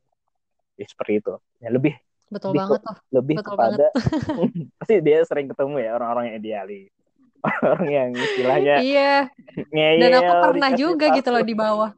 [0.79, 1.33] Ya, seperti itu.
[1.61, 1.93] Ya lebih
[2.33, 2.95] Betul lebih banget tuh.
[3.13, 3.85] lebih Betul kepada
[4.81, 6.94] pasti dia sering ketemu ya orang-orang yang idealis.
[7.43, 9.15] Orang yang istilahnya Iya.
[9.71, 11.91] ngeyel Dan aku pernah juga gitu loh di bawah.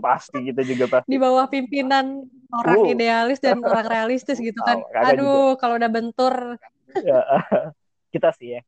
[0.00, 1.08] Pasti kita juga pasti.
[1.12, 2.90] Di bawah pimpinan orang Uh.
[2.90, 4.80] idealis dan orang realistis gitu kan.
[4.90, 6.34] Kakak Aduh, kalau udah bentur.
[7.04, 7.20] Ya,
[8.14, 8.62] kita sih ya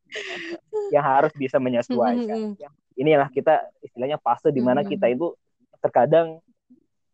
[0.92, 2.52] yang harus bisa menyesuaikan.
[2.52, 2.60] Mhm.
[2.60, 4.88] Ya, Inilah kita istilahnya fase di mana Mhm.
[4.90, 5.32] kita itu
[5.78, 6.42] terkadang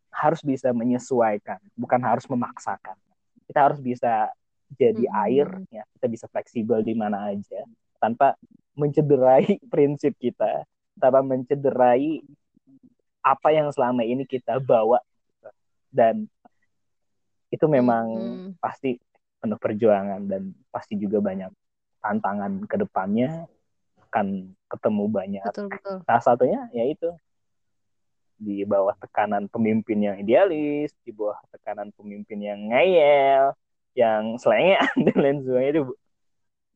[0.09, 2.95] harus bisa menyesuaikan, bukan harus memaksakan.
[3.45, 4.31] Kita harus bisa
[4.73, 5.21] jadi Mhm.
[5.27, 7.63] air, ya kita bisa fleksibel di mana aja
[8.05, 8.37] tanpa
[8.77, 10.61] mencederai prinsip kita,
[11.01, 12.21] tanpa mencederai
[13.25, 15.01] apa yang selama ini kita bawa
[15.89, 16.29] dan
[17.49, 18.61] itu memang Mhm.
[18.61, 19.01] pasti
[19.41, 21.49] penuh perjuangan dan pasti juga banyak
[21.97, 23.49] tantangan ke depannya
[24.05, 25.97] akan ketemu banyak Betul betul.
[26.05, 27.09] salah satunya yaitu
[28.35, 33.55] di bawah tekanan pemimpin yang idealis di bawah tekanan pemimpin yang ngeyel
[33.95, 35.83] yang selengean dan lain sebagainya itu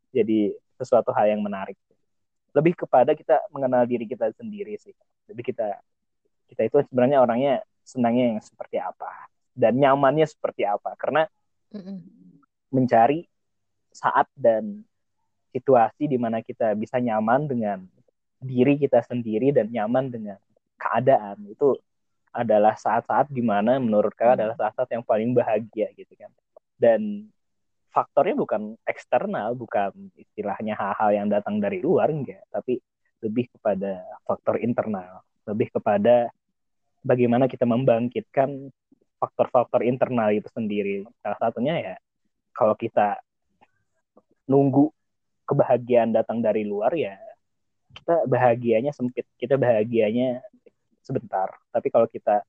[0.10, 0.42] jadi
[0.80, 1.76] sesuatu hal yang menarik.
[2.56, 4.96] Lebih kepada kita mengenal diri kita sendiri sih.
[5.28, 5.78] Lebih kita
[6.50, 10.96] kita itu sebenarnya orangnya senangnya yang seperti apa dan nyamannya seperti apa.
[10.98, 11.28] Karena
[12.74, 13.28] mencari
[13.94, 14.82] saat dan
[15.54, 17.82] situasi di mana kita bisa nyaman dengan
[18.40, 20.40] diri kita sendiri dan nyaman dengan
[20.80, 21.76] keadaan itu
[22.30, 24.38] adalah saat-saat di mana menurut kakak Hmm.
[24.40, 26.30] adalah saat-saat yang paling bahagia gitu kan.
[26.78, 27.28] Dan
[27.90, 32.46] faktornya bukan eksternal bukan istilahnya hal-hal yang datang dari luar enggak.
[32.50, 32.80] Tapi
[33.26, 35.22] lebih kepada faktor internal.
[35.50, 36.30] Lebih kepada
[37.04, 38.72] bagaimana kita membangkitkan
[39.20, 41.04] faktor-faktor internal itu sendiri.
[41.20, 41.96] Salah satunya ya
[42.56, 43.20] kalau kita
[44.50, 44.90] nunggu
[45.46, 47.18] kebahagiaan datang dari luar ya
[47.94, 49.28] kita bahagianya sempit.
[49.36, 50.40] Kita bahagianya
[51.04, 51.52] sebentar.
[51.74, 52.46] Tapi kalau kita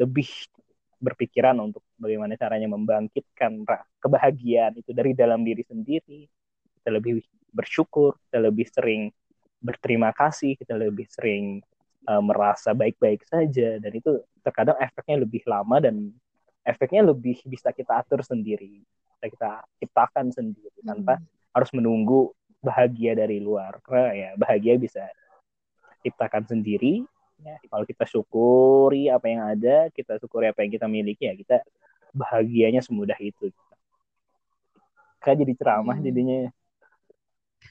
[0.00, 0.26] lebih
[0.98, 3.64] berpikiran untuk bagaimana caranya membangkitkan
[4.02, 6.26] kebahagiaan itu dari dalam diri sendiri.
[6.80, 7.22] Kita lebih
[7.54, 9.02] bersyukur kita lebih sering
[9.64, 11.64] berterima kasih kita lebih sering
[12.10, 13.80] uh, merasa baik-baik saja.
[13.80, 16.12] Dan itu terkadang efeknya lebih lama dan
[16.64, 18.84] efeknya lebih bisa kita atur sendiri
[19.24, 21.24] bisa kita ciptakan sendiri tanpa Mhm.
[21.56, 22.20] harus menunggu
[22.60, 23.80] bahagia dari luar.
[23.80, 25.04] Karena ya bahagia bisa
[26.04, 27.04] ciptakan sendiri.
[27.40, 31.56] Ya kalau kita syukuri apa yang ada kita syukuri apa yang kita miliki ya kita
[32.20, 33.46] bahagianya semudah itu
[35.22, 36.04] kayak jadi ceramah Hmm.
[36.06, 36.38] jadinya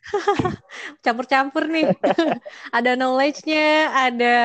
[1.04, 1.88] Campur-campur nih.
[2.78, 4.36] ada knowledge-nya, ada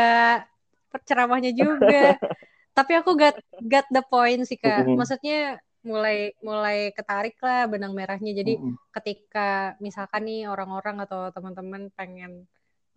[1.08, 2.16] ceramahnya juga.
[2.76, 3.36] Tapi aku got
[3.72, 4.92] got the point sih kak.
[4.98, 8.32] Maksudnya mulai mulai ketarik lah benang merahnya.
[8.40, 8.78] Jadi Mm-mm.
[8.94, 12.32] ketika misalkan nih orang-orang atau teman-teman pengen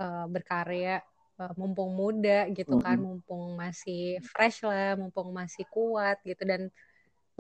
[0.02, 1.02] eh, berkarya
[1.42, 6.62] eh, mumpung muda gitu kan, mumpung masih fresh lah, mumpung masih kuat gitu dan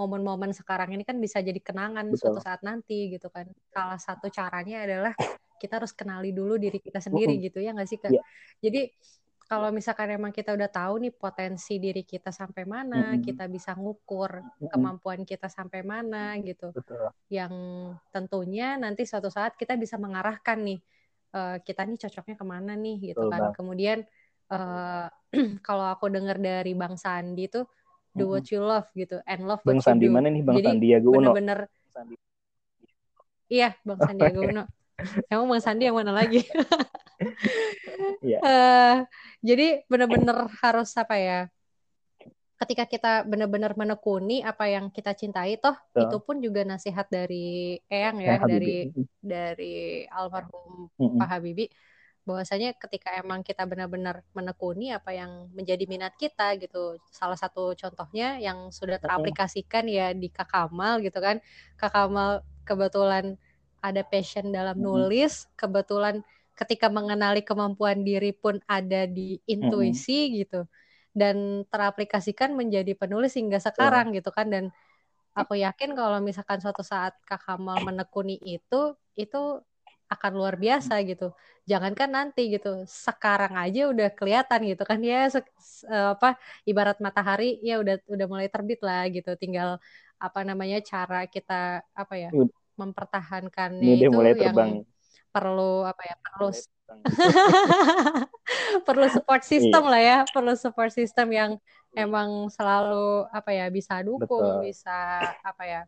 [0.01, 2.33] momen-momen sekarang ini kan bisa jadi kenangan Betul.
[2.33, 3.45] suatu saat nanti gitu kan.
[3.69, 5.13] Salah satu caranya adalah
[5.61, 8.09] kita harus kenali dulu diri kita sendiri gitu ya nggak sih kak?
[8.09, 8.23] Iya.
[8.65, 8.81] Jadi
[9.51, 13.19] kalau misalkan emang kita udah tahu nih potensi diri kita sampai mana, Mm-mm.
[13.19, 14.71] kita bisa ngukur Mm-mm.
[14.71, 16.71] kemampuan kita sampai mana gitu.
[16.71, 17.11] Betul.
[17.27, 17.53] Yang
[18.15, 20.79] tentunya nanti suatu saat kita bisa mengarahkan nih
[21.35, 23.41] eh, kita nih cocoknya ke mana nih gitu Betul, kan.
[23.43, 23.53] Bang.
[23.59, 23.99] Kemudian
[24.55, 25.07] eh,
[25.67, 27.67] kalau aku dengar dari Bang Sandi tuh
[28.12, 30.13] do what you love gitu and love Bang what you Sandi do.
[30.13, 31.15] mana nih Bang Jadi Sandiaga Uno?
[31.32, 31.60] bener-bener
[31.95, 32.15] Sandi.
[33.47, 34.63] iya Bang Sandiaga Uno.
[35.32, 36.43] Emang Bang Sandi yang mana lagi?
[38.21, 38.38] Iya.
[38.41, 38.95] Eh,
[39.45, 41.39] jadi benar-benar harus apa ya?
[42.58, 46.02] Ketika kita benar-benar menekuni apa yang kita cintai, toh Betul.
[46.06, 51.17] itu pun juga nasihat dari Eyang Ya, ya, dari dari almarhum Mm-mm.
[51.17, 51.69] Pak Habibie,
[52.21, 57.01] bahwasanya ketika emang kita benar-benar menekuni apa yang menjadi minat kita gitu.
[57.10, 61.41] Salah satu contohnya yang sudah teraplikasikan ya di Kak Kamal gitu kan.
[61.81, 63.41] Kak Kamal kebetulan
[63.81, 66.21] ada passion dalam nulis, kebetulan
[66.53, 70.69] ketika mengenali kemampuan diri pun ada di intuisi gitu.
[71.12, 74.45] Dan teraplikasikan menjadi penulis hingga sekarang gitu kan.
[74.53, 74.69] Dan
[75.34, 79.41] aku yakin kalau misalkan suatu saat Kak Kamal menekuni itu itu
[80.12, 81.32] akan luar biasa gitu
[81.63, 86.36] jangankan nanti gitu sekarang aja udah kelihatan gitu kan ya se- se- apa
[86.67, 89.80] ibarat matahari ya udah udah mulai terbit lah gitu tinggal
[90.19, 94.71] apa namanya cara kita apa ya Ud- mempertahankannya Ini dia itu mulai yang terbang.
[95.32, 97.00] perlu apa ya perlu terbang.
[98.88, 99.91] perlu support system Iya.
[99.95, 101.52] lah ya perlu support system yang
[101.95, 104.28] emang selalu apa ya bisa dukung
[104.60, 104.67] Betul.
[104.67, 104.97] bisa
[105.39, 105.82] apa ya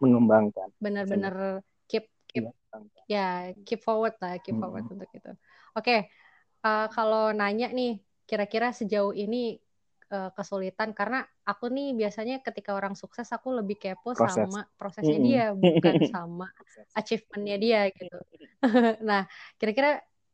[0.00, 0.72] Mengembangkan.
[0.80, 1.60] benar-benar
[2.30, 2.44] keep
[3.10, 5.30] ya keep forward lah keep forward untuk itu
[5.76, 5.96] oke
[6.66, 9.58] eh, kalau nanya nih kira-kira sejauh ini
[10.14, 14.46] eh, kesulitan karena aku nih biasanya ketika orang sukses aku lebih kepo Proses.
[14.46, 15.26] sama prosesnya Mm-mm.
[15.26, 16.46] dia bukan sama
[16.98, 18.16] achievementnya dia gitu
[19.08, 19.22] nah
[19.58, 19.88] kira-kira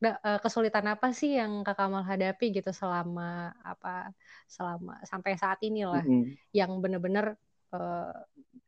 [0.04, 4.12] eh, kesulitan apa sih yang Kak Kamal hadapi gitu selama apa
[4.48, 6.36] selama sampai saat ini lah Mm-mm.
[6.52, 7.36] yang bener-bener
[7.72, 8.12] eh,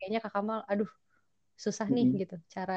[0.00, 0.88] kayaknya Kak Kamal aduh
[1.58, 2.22] susah nih Mm-mm.
[2.22, 2.74] gitu cara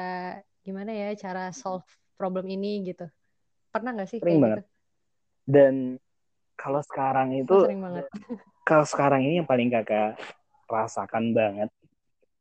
[0.66, 1.86] gimana ya cara solve
[2.18, 3.06] problem ini gitu
[3.72, 4.58] pernah nggak sih Sering kayak banget.
[4.58, 4.62] gitu
[5.46, 5.74] Dan
[6.54, 8.06] kalau sekarang itu, Oh, sering banget
[8.68, 10.18] kalau sekarang ini yang paling kakak
[10.70, 11.70] rasakan banget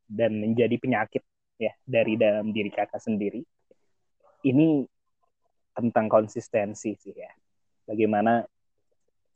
[0.08, 1.24] dan menjadi penyakit
[1.58, 3.42] ya dari dalam diri kakak sendiri.
[4.42, 4.86] Ini
[5.78, 7.32] tentang konsistensi sih ya.
[7.86, 8.46] Bagaimana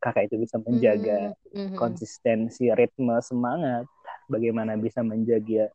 [0.02, 3.90] kakak itu bisa menjaga Hmm, hmm, konsistensi ritme semangat,
[4.30, 5.74] bagaimana bisa menjaga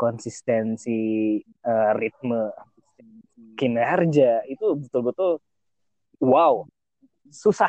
[0.00, 2.48] konsistensi eh, ritme
[3.60, 5.36] kinerja itu betul-betul
[6.24, 6.64] wow
[7.28, 7.68] susah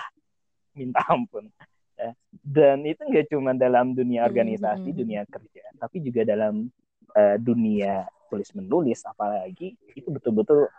[0.71, 1.51] minta ampun
[1.99, 2.15] ya.
[2.39, 5.01] dan itu nggak cuma dalam dunia Hmm, organisasi hmm, hmm.
[5.03, 6.71] dunia kerja tapi juga dalam
[7.11, 10.71] eh, dunia tulis menulis apalagi itu betul-betul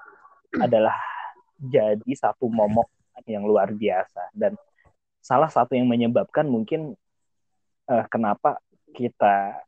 [0.57, 0.97] adalah
[1.61, 2.89] jadi satu momok
[3.29, 4.57] yang luar biasa dan
[5.21, 6.97] salah satu yang menyebabkan mungkin
[7.93, 8.57] eh, kenapa
[8.97, 9.61] kita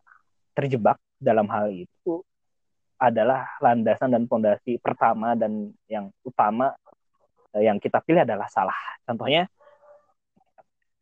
[0.56, 2.20] terjebak dalam hal itu
[3.00, 6.72] adalah landasan dan fondasi pertama dan yang utama
[7.56, 8.76] eh, yang kita pilih adalah salah.
[9.04, 9.48] Contohnya,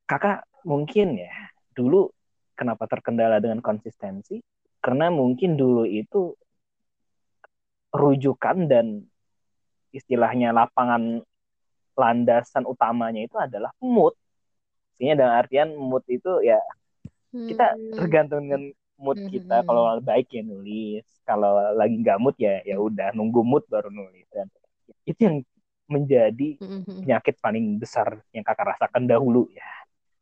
[0.09, 1.35] kakak mungkin ya
[1.75, 2.11] dulu
[2.55, 4.41] kenapa terkendala dengan konsistensi?
[4.83, 6.35] Karena mungkin dulu itu
[7.93, 9.05] rujukan dan
[9.93, 11.21] istilahnya lapangan
[11.93, 14.17] landasan utamanya itu adalah mood.
[14.97, 16.59] Artinya dalam artian mood itu ya
[17.47, 18.63] kita Hmm, tergantung dengan
[19.03, 19.67] mood Hmm, kita hmm.
[19.67, 24.25] kalau baik ya nulis kalau lagi nggak mood ya ya udah nunggu mood baru nulis
[24.31, 24.47] dan
[25.03, 25.37] itu yang
[25.91, 27.01] menjadi hmm, hmm, hmm.
[27.05, 29.67] penyakit paling besar yang kakak rasakan dahulu ya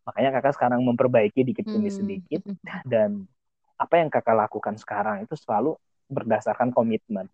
[0.09, 2.83] makanya kakak sekarang memperbaiki dikit demi Hmm, sedikit hmm, hmm.
[2.89, 3.11] dan
[3.77, 5.77] apa yang kakak lakukan sekarang itu selalu
[6.11, 7.29] berdasarkan komitmen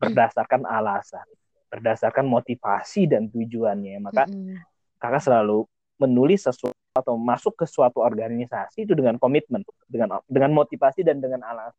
[0.00, 1.26] berdasarkan alasan
[1.68, 4.58] berdasarkan motivasi dan tujuannya maka Hmm, hmm.
[5.02, 5.66] kakak selalu
[5.96, 11.44] menulis sesuatu atau masuk ke suatu organisasi itu dengan komitmen, dengan dengan motivasi dan dengan
[11.44, 11.76] alasan.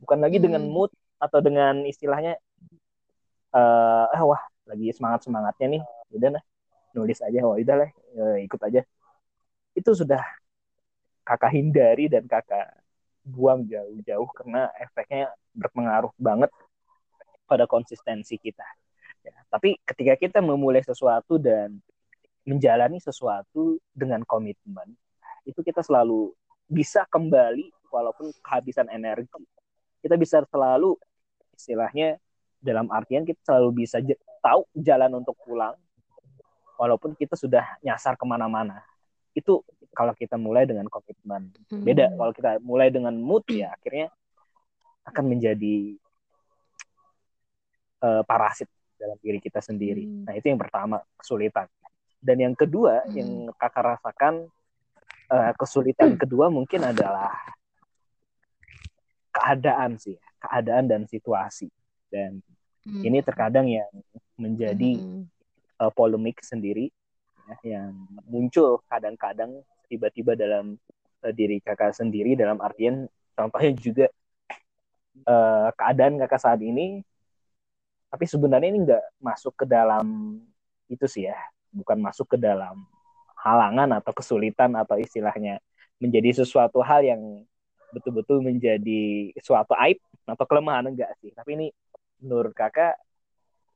[0.00, 0.72] Bukan lagi dengan Hmm.
[0.72, 2.36] mood atau dengan istilahnya
[3.56, 6.44] eh ah, wah lagi semangat semangatnya nih, udah lah
[6.92, 8.80] nulis aja, wah udah lah eh, ikut aja.
[9.76, 10.20] Itu sudah
[11.24, 12.76] kakak hindari dan kakak
[13.26, 16.52] buang jauh-jauh karena efeknya berpengaruh banget
[17.48, 18.64] pada konsistensi kita.
[19.26, 21.82] Ya, tapi ketika kita memulai sesuatu dan
[22.46, 24.94] menjalani sesuatu dengan komitmen,
[25.42, 26.30] itu kita selalu
[26.70, 29.42] bisa kembali walaupun kehabisan energi.
[30.02, 30.94] Kita bisa selalu
[31.54, 32.18] istilahnya
[32.62, 33.98] dalam artian kita selalu bisa
[34.42, 35.74] tahu jalan untuk pulang
[36.78, 38.84] walaupun kita sudah nyasar ke mana-mana.
[39.34, 41.50] Itu kalau kita mulai dengan komitmen.
[41.70, 44.12] Beda kalau kita mulai dengan mood ya akhirnya
[45.06, 45.94] akan menjadi
[48.02, 50.04] eh, parasit dalam diri kita sendiri.
[50.04, 50.24] Hmm.
[50.28, 51.68] Nah itu yang pertama kesulitan.
[52.20, 53.12] Dan yang kedua hmm.
[53.14, 54.48] yang kakak rasakan
[55.30, 56.20] uh, kesulitan hmm.
[56.20, 57.32] kedua mungkin adalah
[59.30, 61.68] keadaan sih, keadaan dan situasi.
[62.08, 62.40] Dan
[62.86, 63.02] hmm.
[63.04, 63.90] ini terkadang yang
[64.36, 65.24] menjadi hmm.
[65.80, 66.92] uh, polemik sendiri
[67.46, 67.92] ya, yang
[68.26, 70.76] muncul kadang-kadang tiba-tiba dalam
[71.22, 74.06] uh, diri kakak sendiri dalam artian contohnya juga
[75.28, 77.00] uh, keadaan kakak saat ini
[78.10, 80.38] tapi sebenarnya ini nggak masuk ke dalam
[80.86, 81.36] itu sih ya
[81.76, 82.88] bukan masuk ke dalam
[83.36, 85.60] halangan atau kesulitan atau istilahnya
[86.00, 87.20] menjadi sesuatu hal yang
[87.92, 91.30] betul-betul menjadi suatu aib atau kelemahan enggak sih.
[91.36, 91.66] Tapi ini
[92.20, 92.96] menurut kakak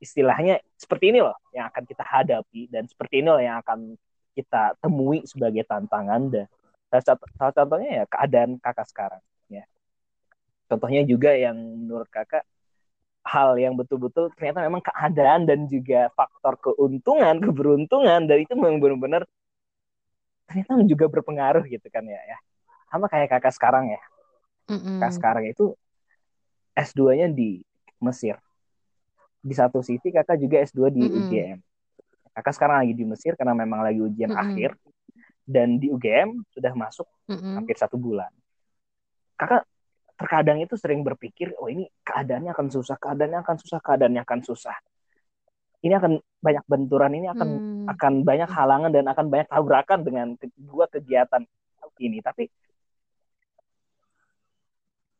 [0.01, 3.95] istilahnya seperti ini loh yang akan kita hadapi dan seperti ini loh yang akan
[4.33, 6.45] kita temui sebagai tantangan dan
[6.91, 9.63] salah contohnya ya keadaan kakak sekarang ya.
[10.67, 12.43] Contohnya juga yang menurut kakak
[13.21, 19.23] hal yang betul-betul ternyata memang keadaan dan juga faktor keuntungan keberuntungan dan itu memang benar-benar
[20.49, 22.37] ternyata juga berpengaruh gitu kan ya ya.
[22.91, 24.01] Sama kayak kakak sekarang ya.
[24.99, 25.71] Kakak sekarang itu
[26.75, 27.63] S2-nya di
[28.03, 28.35] Mesir.
[29.39, 31.01] Di satu sisi kakak juga S2 di.
[31.07, 31.59] UGM
[32.31, 34.75] kakak sekarang lagi di Mesir karena memang lagi ujian akhir.
[35.41, 38.31] Dan di UGM sudah masuk hampir satu bulan.
[39.39, 39.67] Kakak
[40.21, 44.77] terkadang itu sering berpikir oh ini keadaannya akan susah keadaannya akan susah keadaannya akan susah.
[45.81, 47.85] Ini akan banyak benturan ini akan hmm.
[47.97, 51.41] akan banyak halangan dan akan banyak tabrakan dengan kedua kegiatan
[51.97, 52.21] ini.
[52.21, 52.45] Tapi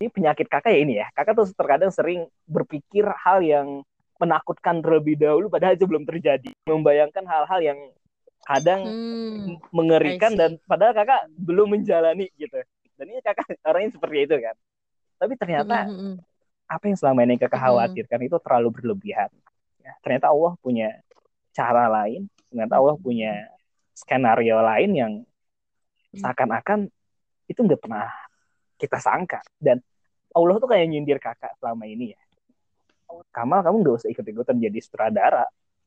[0.06, 1.10] ini penyakit kakak ya ini ya.
[1.18, 3.82] Kakak tuh terkadang sering berpikir hal yang
[4.22, 6.54] menakutkan terlebih dahulu padahal itu belum terjadi.
[6.70, 7.80] Membayangkan hal-hal yang
[8.46, 9.66] kadang hmm.
[9.74, 12.62] mengerikan dan padahal kakak belum menjalani gitu.
[13.02, 14.54] Dan ini kakak orangnya seperti itu kan
[15.22, 16.14] tapi ternyata mm -hmm.
[16.66, 18.34] apa yang selama ini kakak khawatirkan mm -hmm.
[18.34, 19.30] itu terlalu berlebihan.
[19.86, 20.98] Ya, ternyata Allah punya
[21.54, 23.32] cara lain ternyata Allah punya
[23.94, 25.14] skenario lain yang
[26.18, 26.90] seakan-akan
[27.46, 28.10] itu nggak pernah
[28.82, 29.46] kita sangka.
[29.62, 29.78] Dan
[30.34, 32.22] Allah tuh kayak nyindir kakak selama ini ya.
[33.30, 35.46] Kamal kamu nggak usah ikut-ikutan jadi sutradara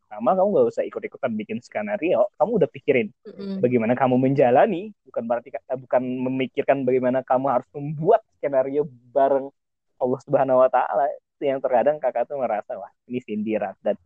[0.08, 3.58] Kamal kamu nggak usah ikut-ikutan bikin skenario kamu udah pikirin mm-hmm.
[3.58, 9.50] bagaimana kamu menjalani bukan berarti bukan memikirkan bagaimana kamu harus membuat skenario bareng
[9.98, 11.06] Allah Subhanahu Wa Taala.
[11.34, 13.74] Itu yang terkadang kakak tuh merasa wah ini sindiran.
[13.80, 13.98] Dan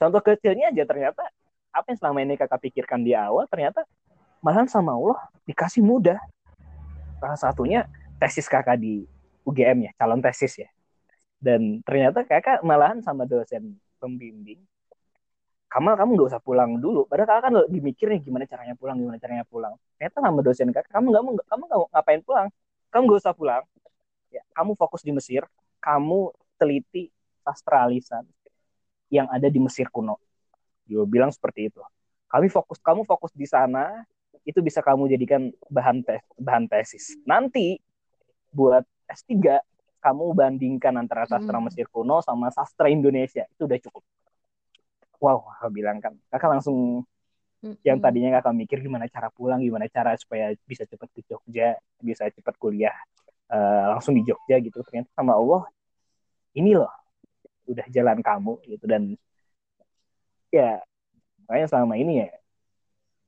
[0.00, 1.22] contoh kecilnya aja ternyata
[1.74, 3.82] apa yang selama ini kakak pikirkan di awal ternyata
[4.40, 6.18] malahan sama Allah dikasih mudah.
[7.20, 7.86] Salah satunya
[8.18, 9.04] tesis kakak di
[9.44, 10.70] UGM ya calon tesis ya.
[11.38, 14.60] Dan ternyata kakak malahan sama dosen pembimbing
[15.74, 17.02] Kamal kamu nggak usah pulang dulu.
[17.10, 19.74] Padahal kakak kan lagi mikir nih gimana caranya pulang, gimana caranya pulang.
[19.98, 22.46] Ternyata sama dosen kakak, kamu nggak mau, kamu nggak ngapain pulang.
[22.94, 23.62] Kamu nggak usah pulang.
[24.30, 25.42] Ya, kamu fokus di Mesir.
[25.82, 26.30] Kamu
[26.62, 27.10] teliti
[27.42, 28.22] sastra lisan
[29.10, 30.22] yang ada di Mesir kuno.
[30.86, 31.82] Dia bilang seperti itu.
[32.30, 34.06] Kami fokus, kamu fokus di sana,
[34.46, 37.18] itu bisa kamu jadikan bahan tes, bahan tesis.
[37.26, 37.82] Nanti
[38.54, 39.58] buat S3
[39.98, 41.66] kamu bandingkan antara sastra hmm.
[41.66, 44.06] Mesir kuno sama sastra Indonesia itu udah cukup
[45.24, 47.08] wow kakak bilang kan kakak langsung
[47.64, 47.80] mm-hmm.
[47.80, 52.28] yang tadinya kakak mikir gimana cara pulang gimana cara supaya bisa cepat ke Jogja bisa
[52.28, 52.92] cepat kuliah
[53.50, 54.80] uh, langsung di Jogja gitu.
[54.84, 55.68] Ternyata sama Allah
[56.54, 56.92] ini loh
[57.68, 58.84] udah jalan kamu gitu.
[58.84, 59.02] Dan
[60.52, 60.80] ya
[61.44, 62.30] makanya selama ini ya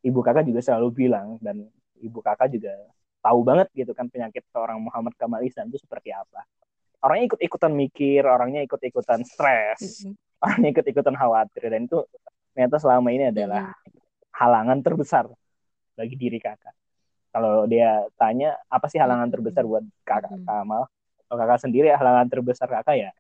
[0.07, 1.67] ibu kakak juga selalu bilang dan
[1.99, 2.73] ibu kakak juga
[3.21, 6.47] tahu banget gitu kan penyakit seorang Muhammad Kamal Ihsan itu seperti apa.
[7.03, 10.05] Orangnya ikut-ikutan mikir orangnya ikut-ikutan stres.
[10.05, 12.05] Mm -hmm orang ikut-ikutan khawatir dan itu
[12.53, 13.73] ternyata selama ini adalah
[14.33, 15.25] halangan terbesar
[15.97, 16.73] bagi diri kakak.
[17.33, 20.89] Kalau dia tanya apa sih halangan terbesar buat kakak Kamal?
[21.29, 23.11] Kalau kakak sendiri halangan terbesar kakak ya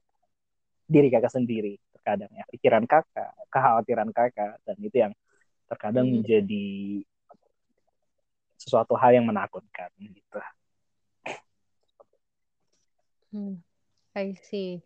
[0.86, 5.12] diri kakak sendiri terkadang ya pikiran kakak, kekhawatiran kakak dan itu yang
[5.66, 7.02] terkadang menjadi
[8.56, 10.40] sesuatu hal yang menakutkan gitu.
[13.34, 13.60] Hmm,
[14.14, 14.80] I see.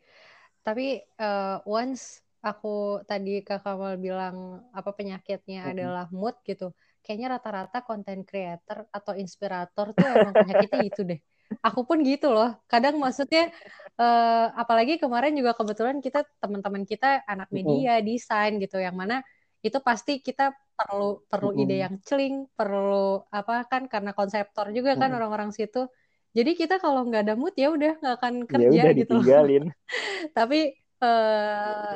[0.61, 5.73] Tapi uh, once aku tadi ke Kamal bilang apa penyakitnya mm-hmm.
[5.77, 6.73] adalah mood gitu,
[7.05, 11.21] kayaknya rata-rata konten creator atau inspirator tuh emang penyakitnya itu deh.
[11.67, 12.55] Aku pun gitu loh.
[12.71, 13.51] Kadang maksudnya
[13.99, 18.07] uh, apalagi kemarin juga kebetulan kita teman-teman kita anak media, mm-hmm.
[18.07, 19.21] desain gitu yang mana
[19.61, 21.65] itu pasti kita perlu perlu mm-hmm.
[21.69, 25.85] ide yang celing, perlu apa kan karena konseptor juga kan orang-orang situ
[26.31, 29.15] jadi kita kalau nggak ada mood ya udah nggak akan ya kerja ya udah gitu.
[29.19, 29.65] Ditinggalin.
[30.39, 30.61] Tapi
[31.03, 31.95] uh,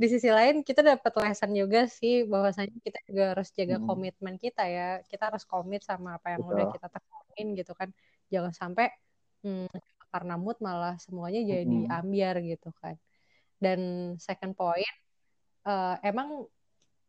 [0.00, 3.86] di sisi lain kita dapat lesson juga sih bahwasanya kita juga harus jaga hmm.
[3.86, 5.02] komitmen kita ya.
[5.10, 6.54] Kita harus komit sama apa yang Betul.
[6.54, 7.88] udah kita tekunin gitu kan.
[8.30, 8.86] Jangan sampai
[9.42, 9.70] hmm,
[10.14, 11.98] karena mood malah semuanya jadi hmm.
[11.98, 12.94] ambiar gitu kan.
[13.58, 13.80] Dan
[14.22, 14.94] second point
[15.66, 16.46] uh, emang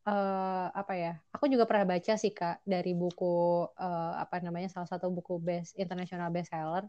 [0.05, 1.13] uh, apa ya?
[1.33, 5.73] Aku juga pernah baca sih kak dari buku uh, apa namanya salah satu buku best
[5.75, 6.85] international bestseller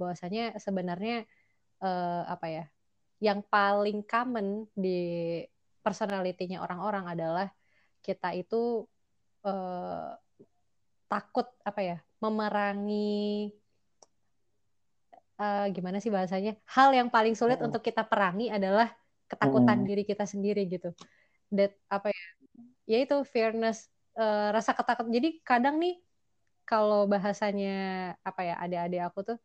[0.00, 1.24] bahwasanya sebenarnya
[1.84, 2.64] uh, apa ya?
[3.20, 5.40] Yang paling common di
[5.80, 7.48] personalitinya orang-orang adalah
[8.04, 8.84] kita itu
[9.44, 10.12] uh,
[11.08, 11.96] takut apa ya?
[12.20, 13.52] Memerangi
[15.40, 16.56] uh, gimana sih bahasanya?
[16.68, 17.68] Hal yang paling sulit oh.
[17.68, 18.92] untuk kita perangi adalah
[19.26, 19.86] ketakutan hmm.
[19.88, 20.92] diri kita sendiri gitu.
[21.52, 22.24] That apa ya?
[22.86, 25.10] Ya itu fairness uh, rasa ketakut.
[25.10, 25.98] Jadi kadang nih
[26.66, 29.38] kalau bahasanya apa ya adik-adik aku tuh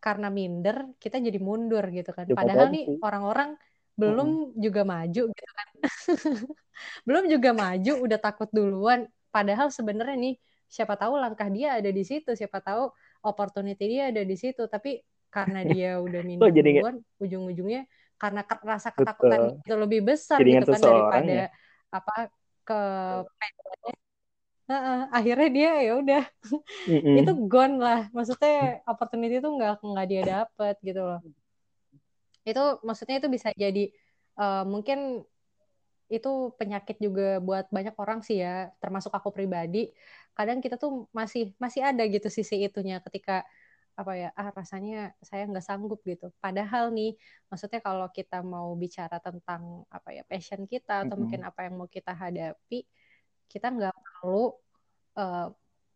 [0.00, 2.24] karena minder kita jadi mundur gitu kan.
[2.24, 3.60] Ya, Padahal nih orang-orang
[3.96, 4.56] belum hmm.
[4.56, 5.68] juga maju gitu kan.
[7.08, 9.04] belum juga maju udah takut duluan.
[9.28, 10.34] Padahal sebenarnya nih
[10.70, 12.88] siapa tahu langkah dia ada di situ, siapa tahu
[13.24, 17.84] opportunity dia ada di situ tapi karena dia udah minum oh, duluan ujung-ujungnya
[18.20, 19.64] karena rasa ketakutan Betul.
[19.64, 21.48] itu lebih besar jadi gitu kan daripada ya?
[21.88, 22.14] apa
[22.70, 22.80] ke
[24.70, 26.24] uh, akhirnya dia ya udah.
[26.86, 27.14] Mm-hmm.
[27.26, 28.00] itu gone lah.
[28.14, 31.20] Maksudnya opportunity itu nggak nggak dia dapet gitu loh.
[32.46, 33.90] Itu maksudnya itu bisa jadi
[34.38, 35.26] uh, mungkin
[36.10, 39.90] itu penyakit juga buat banyak orang sih ya termasuk aku pribadi.
[40.34, 43.42] Kadang kita tuh masih masih ada gitu sisi itunya ketika
[43.96, 47.14] apa ya ah rasanya saya nggak sanggup gitu padahal nih
[47.52, 51.20] maksudnya kalau kita mau bicara tentang apa ya passion kita atau mm -hmm.
[51.20, 52.86] mungkin apa yang mau kita hadapi
[53.50, 54.54] kita nggak perlu
[55.20, 55.48] uh,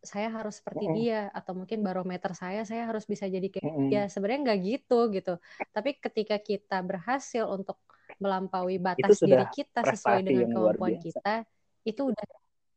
[0.04, 1.00] saya harus seperti mm -hmm.
[1.00, 3.88] dia atau mungkin barometer saya saya harus bisa jadi kayak mm -hmm.
[3.88, 5.34] dia sebenarnya nggak gitu gitu
[5.72, 7.80] tapi ketika kita berhasil untuk
[8.20, 11.48] melampaui batas diri kita sesuai dengan kemampuan kita
[11.88, 12.26] itu udah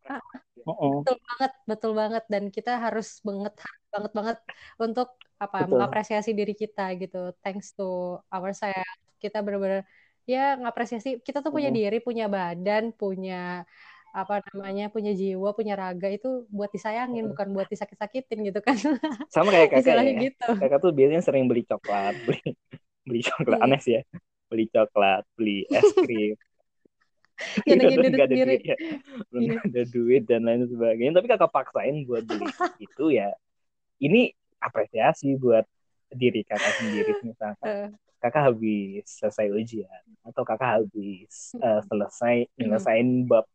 [0.07, 0.24] ah,
[0.63, 1.03] uh-uh.
[1.03, 3.53] betul banget betul banget dan kita harus banget
[3.92, 4.38] banget banget
[4.78, 5.72] untuk apa betul.
[5.78, 9.86] mengapresiasi diri kita gitu thanks to ourselves kita benar-benar
[10.28, 11.80] ya ngapresiasi kita tuh punya uh-huh.
[11.80, 13.64] diri punya badan punya
[14.12, 17.32] apa namanya punya jiwa punya raga itu buat disayangin uh-huh.
[17.38, 18.76] bukan buat disakit-sakitin gitu kan
[19.34, 20.14] sama kayak kakak ya.
[20.20, 20.50] gitu.
[20.58, 22.58] kakak tuh biasanya sering beli coklat beli
[23.08, 23.66] beli coklat iya.
[23.66, 24.02] aneh sih ya
[24.52, 26.36] beli coklat beli es krim
[27.70, 28.56] ya, diri ada sendiri.
[28.58, 28.78] duit ya
[29.30, 29.58] belum iya.
[29.64, 32.50] ada duit dan lain sebagainya tapi kakak paksain buat beli
[32.82, 33.32] itu ya
[34.02, 34.30] ini
[34.62, 35.66] apresiasi buat
[36.12, 37.58] diri kakak sendiri misalkan.
[37.64, 37.89] Uh.
[38.18, 43.45] kakak habis selesai ujian atau kakak habis uh, selesai nyelesain bab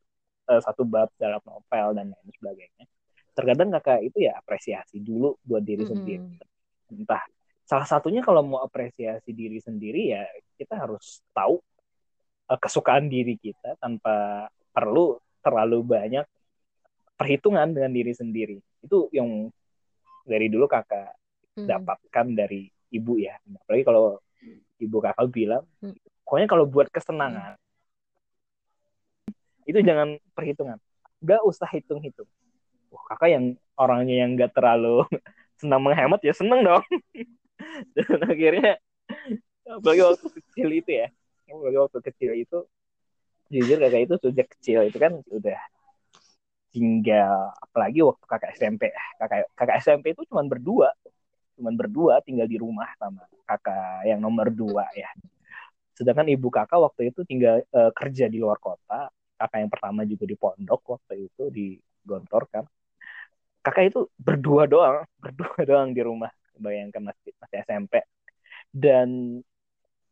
[0.47, 2.87] uh, satu bab dalam novel dan lain sebagainya.
[3.35, 5.99] Terkadang kakak itu ya apresiasi dulu buat diri mm -hmm.
[5.99, 6.35] sendiri.
[6.95, 7.27] Entah
[7.67, 10.23] salah satunya kalau mau apresiasi diri sendiri ya
[10.55, 11.59] kita harus tahu
[12.47, 16.27] uh, kesukaan diri kita tanpa perlu terlalu banyak
[17.19, 18.57] perhitungan dengan diri sendiri.
[18.79, 19.51] Itu yang
[20.27, 21.15] dari dulu kakak
[21.59, 21.67] hmm.
[21.69, 23.37] dapatkan dari ibu ya.
[23.39, 24.19] Apalagi kalau
[24.79, 25.95] ibu kakak bilang hmm.
[26.27, 27.59] pokoknya kalau buat kesenangan
[29.67, 30.79] itu jangan perhitungan.
[31.23, 32.27] Nggak usah hitung-hitung.
[32.91, 33.45] Wah, kakak yang
[33.79, 35.07] orangnya yang nggak terlalu
[35.61, 36.85] senang menghemat ya seneng dong.
[37.95, 38.83] Dan akhirnya
[39.65, 41.09] apalagi waktu kecil itu ya.
[41.47, 42.59] Apalagi waktu kecil itu
[43.53, 45.61] jujur kakak itu sejak kecil itu kan udah
[46.73, 48.89] tinggal apalagi waktu kakak SMP
[49.21, 50.91] kakak kakak SMP itu cuma berdua.
[51.53, 55.13] Cuma berdua tinggal di rumah sama kakak yang nomor dua ya.
[55.93, 59.13] Sedangkan ibu kakak waktu itu tinggal uh, kerja di luar kota.
[59.37, 62.65] Kakak yang pertama juga di pondok waktu itu di Gontor kan.
[63.63, 66.33] Kakak itu berdua doang berdua doang di rumah.
[66.57, 68.01] Bayangkan masih masih SMP
[68.73, 69.39] dan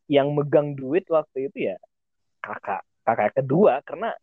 [0.05, 1.77] yang megang duit waktu itu ya
[2.37, 3.81] kakak kakak kedua.
[3.81, 4.13] Karena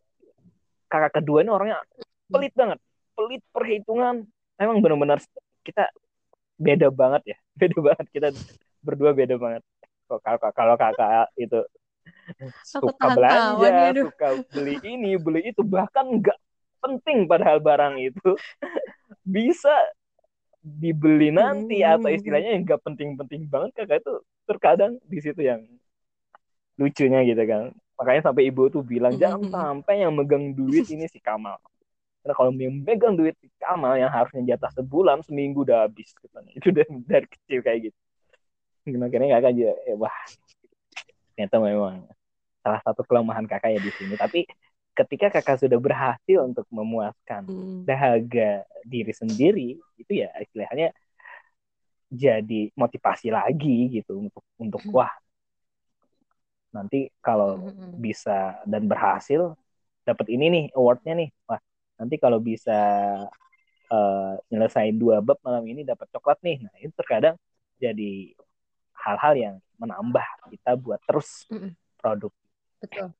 [0.86, 1.82] kakak kedua ini orangnya
[2.28, 2.78] pelit banget.
[3.16, 4.24] Pelit perhitungan.
[4.60, 5.18] Emang benar-benar
[5.64, 5.88] kita
[6.58, 7.38] beda banget ya.
[7.60, 8.06] Beda banget.
[8.12, 8.28] Kita
[8.82, 9.62] berdua beda banget.
[10.08, 11.60] Kalau kalau kakak itu
[12.64, 16.38] suka belanja suka beli ini beli itu bahkan nggak
[16.80, 18.30] penting padahal barang itu.
[19.28, 19.74] Bisa
[20.62, 22.00] dibeli nanti hmm.
[22.00, 24.14] atau istilahnya yang gak penting-penting banget kakak itu
[24.44, 25.60] terkadang di situ yang
[26.80, 27.62] lucunya gitu kan.
[27.98, 29.20] Makanya sampai ibu tuh bilang hmm.
[29.20, 31.60] jangan sampai yang megang duit ini si Kamal
[32.28, 36.28] karena kalau yang megang duit si Kamal yang harusnya jatah sebulan seminggu udah habis gitu.
[36.52, 37.98] itu dari, dari kecil kayak gitu
[39.00, 40.16] makanya kakak aja ya wah
[41.32, 42.04] ternyata memang
[42.60, 44.44] salah satu kelemahan kakak ya di sini tapi
[44.92, 47.88] ketika kakak sudah berhasil untuk memuaskan hmm.
[47.88, 50.92] dahaga diri sendiri itu ya istilahnya
[52.12, 54.92] jadi motivasi lagi gitu untuk untuk hmm.
[54.92, 55.12] wah
[56.76, 57.72] nanti kalau hmm.
[57.72, 57.92] hmm, hmm.
[58.04, 59.56] bisa dan berhasil
[60.04, 61.60] dapat ini nih awardnya nih wah
[61.98, 62.78] nanti kalau bisa
[63.90, 66.62] uh, nyelesain dua bab malam ini dapat coklat nih.
[66.62, 67.34] Nah itu terkadang
[67.76, 68.32] jadi
[68.94, 71.74] hal-hal yang menambah kita buat terus hmm.
[71.98, 72.32] produk.
[72.78, 73.10] Betul.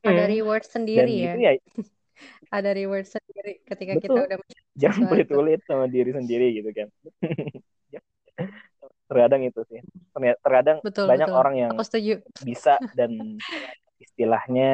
[0.00, 0.32] Ada Mm.
[0.40, 1.32] reward dan sendiri ya.
[1.36, 1.52] itu ya.
[2.56, 4.24] Ada reward sendiri ketika kita betul.
[4.24, 6.88] udah mencapai jangan pelit-pelit sama diri sendiri gitu kan
[9.04, 9.80] terkadang itu sih.
[10.40, 11.38] Terkadang betul banyak betul.
[11.38, 12.24] orang yang aku setuju.
[12.42, 13.12] bisa dan
[14.04, 14.72] istilahnya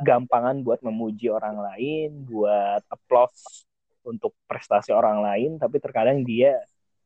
[0.00, 3.68] gampangan buat memuji orang lain, buat applause
[4.02, 6.58] untuk prestasi orang lain, tapi terkadang dia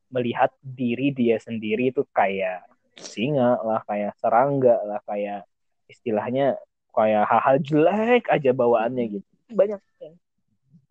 [0.08, 2.62] melihat diri dia sendiri itu kayak
[2.96, 5.44] singa lah, kayak serangga lah, kayak
[5.90, 6.56] istilahnya
[6.94, 9.26] kayak hal-hal jelek aja bawaannya gitu.
[9.52, 10.14] Banyak yang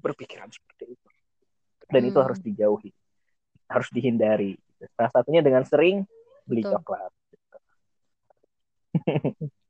[0.04, 1.08] berpikiran seperti itu.
[1.90, 2.28] Dan itu Hmm.
[2.30, 2.92] harus dijauhi,
[3.72, 4.60] harus dihindari.
[4.94, 6.06] Salah satunya dengan sering
[6.46, 6.78] beli Betul.
[6.78, 7.12] coklat.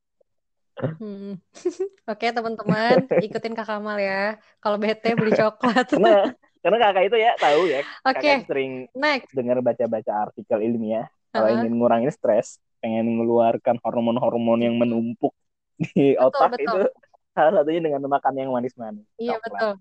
[1.00, 1.36] Hmm.
[2.10, 4.14] Oke teman-teman, ikutin Kak Kamal ya.
[4.62, 5.88] Kalau bete beli coklat.
[5.92, 6.10] Karena
[6.64, 9.36] karena kakak itu ya tahu ya, Oke, kakak itu sering next.
[9.36, 11.52] dengar baca-baca artikel ilmiah kalau Heeh.
[11.52, 15.34] ingin ngurangin stres, pengen mengeluarkan hormon-hormon yang menumpuk
[15.78, 16.76] di Betul, otak betul.
[16.76, 16.88] itu
[17.36, 19.06] salah satunya dengan makan yang manis-manis.
[19.22, 19.44] Iya coklat.
[19.44, 19.72] betul.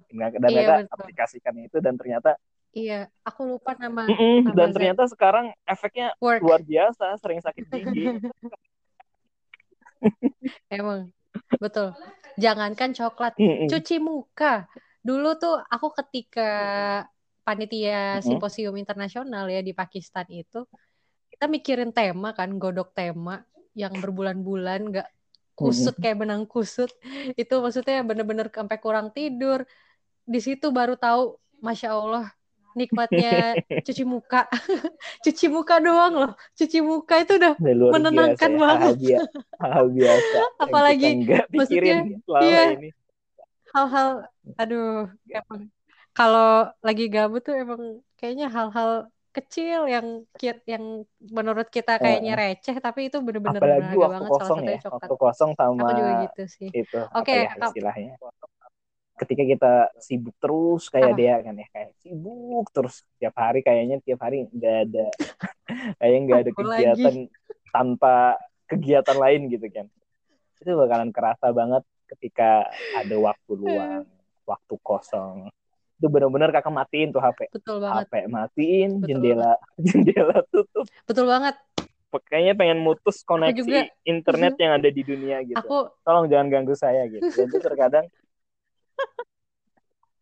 [0.43, 0.91] Dan Iya, kakak betul.
[0.95, 2.37] aplikasikan itu dan ternyata
[2.79, 2.95] Iya,
[3.27, 6.45] aku lupa nama Mm-mm, nama dan zat ternyata sekarang efeknya work.
[6.45, 8.13] luar biasa, sering sakit gigi.
[10.71, 11.11] Emang
[11.59, 11.95] betul.
[12.35, 13.35] Jangankan coklat,
[13.71, 14.67] cuci muka.
[15.05, 16.51] Dulu tuh aku ketika
[17.45, 20.65] panitia simposium internasional ya di Pakistan itu,
[21.29, 23.45] kita mikirin tema kan, godok tema
[23.77, 25.09] yang berbulan-bulan nggak
[25.55, 26.91] kusut kayak benang kusut.
[27.39, 29.63] Itu maksudnya bener-bener sampai kurang tidur.
[30.25, 32.33] Di situ baru tahu, masya Allah,
[32.79, 33.29] nikmatnya
[33.87, 34.39] cuci muka.
[35.25, 36.31] cuci muka doang loh.
[36.59, 38.81] Cuci muka itu udah luar menenangkan biasa ya, banget.
[38.81, 39.27] hal, bia-
[39.63, 41.07] hal biasa Apalagi,
[42.27, 42.61] selama iya.
[42.75, 42.89] ini.
[43.75, 44.09] hal-hal
[44.61, 44.85] aduh
[45.37, 45.63] emang
[46.17, 46.45] kalau
[46.87, 47.83] lagi gabut tuh emang
[48.19, 48.91] kayaknya hal-hal
[49.35, 50.07] kecil yang
[50.73, 50.85] yang
[51.37, 55.83] menurut kita kayaknya receh tapi itu bener-bener Apalagi waktu banget kosong ya, waktu kosong sama
[55.83, 58.15] aku juga gitu sih itu Oke, apa ya istilahnya
[59.15, 61.19] ketika kita sibuk terus kayak Apa?
[61.19, 65.07] dia kan ya kayak sibuk terus tiap hari kayaknya tiap hari nggak ada
[66.03, 67.15] kayak nggak ada kegiatan
[67.71, 68.15] tanpa
[68.67, 69.87] kegiatan lain gitu kan.
[70.59, 74.07] Itu bakalan kerasa banget ketika ada waktu luang
[74.45, 75.49] waktu kosong.
[75.99, 78.07] Itu benar-benar kakak matiin tuh HP betul banget.
[78.11, 79.53] HP matiin Betul jendela
[79.87, 80.87] jendela tutup.
[81.07, 81.55] Betul banget.
[82.15, 83.91] Kayaknya pengen mutus koneksi juga.
[84.07, 85.59] internet yang ada di dunia gitu.
[85.59, 87.27] Aku tolong jangan ganggu saya gitu.
[87.35, 88.07] Dan itu terkadang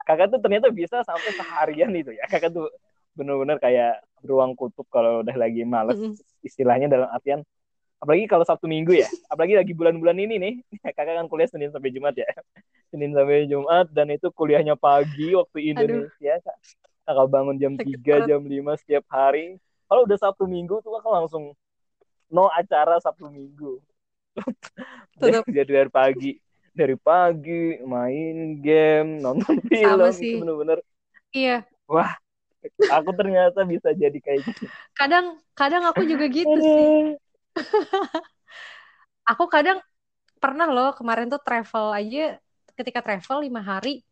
[0.03, 2.25] kakak tuh ternyata bisa sampai seharian itu ya.
[2.27, 2.69] Kakak tuh
[3.13, 6.01] bener-bener kayak beruang kutub kalau udah lagi males
[6.41, 7.45] istilahnya dalam artian
[8.03, 9.07] apalagi kalau Sabtu Minggu ya.
[9.31, 10.55] Apalagi lagi bulan-bulan ini nih.
[10.99, 12.27] Kakak kan kuliah Senin sampai Jumat ya.
[12.91, 16.43] Senin sampai Jumat dan itu kuliahnya pagi waktu Indonesia.
[16.43, 16.57] Kak.
[17.07, 18.27] Kakak bangun jam Sakit 3, perut.
[18.27, 19.63] jam 5 setiap hari.
[19.87, 21.55] Kalau udah Sabtu Minggu tuh kakak langsung
[22.27, 23.79] no acara Sabtu Minggu.
[25.23, 26.35] Jadi dari pagi
[26.73, 30.41] dari pagi main game nonton film Sama sih.
[30.41, 30.79] bener-bener.
[31.33, 31.65] Iya.
[32.89, 34.65] Aku ternyata bisa jadi kayak gitu.
[34.97, 37.17] Kadang kadang aku juga gitu sih.
[39.23, 39.79] Aku kadang
[40.43, 42.43] pernah loh kemarin tuh travel aja
[42.75, 44.03] ketika travel lima hari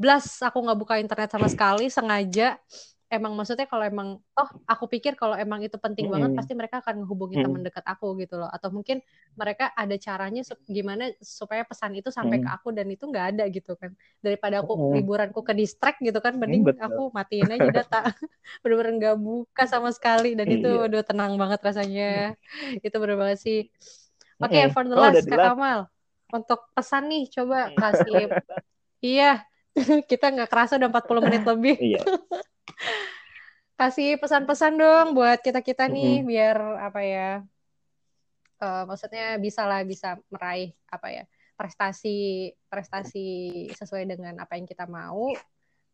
[0.00, 2.56] blas aku nggak buka internet sama sekali sengaja
[3.06, 6.38] emang maksudnya kalau emang oh aku pikir kalau emang itu penting banget Mm-mm.
[6.38, 7.44] pasti mereka akan hubungi Mm.
[7.46, 8.98] teman dekat aku gitu loh atau mungkin
[9.38, 12.56] mereka ada caranya sup- gimana supaya pesan itu sampai ke Mm.
[12.56, 14.94] aku dan itu nggak ada gitu kan daripada aku Mm.
[14.98, 16.82] liburanku ke distract gitu kan mending betul.
[16.82, 17.98] aku matiin aja data
[18.62, 20.86] bener-bener nggak buka sama sekali dan itu Iya.
[20.90, 22.34] udah tenang banget rasanya
[22.86, 23.58] itu bener banget sih
[24.42, 24.72] oke Mm-mm.
[24.74, 25.46] for the Oh, last Kak jelas.
[25.54, 25.78] Kamal
[26.34, 28.34] untuk pesan nih coba kasih
[29.04, 29.46] iya
[30.10, 32.00] kita nggak kerasa udah 40 menit lebih iya
[33.76, 37.28] kasih pesan-pesan dong buat kita-kita nih biar apa ya
[38.64, 41.24] eh, maksudnya bisa lah bisa meraih apa ya
[41.56, 43.26] prestasi prestasi
[43.72, 45.32] sesuai dengan apa yang kita mau.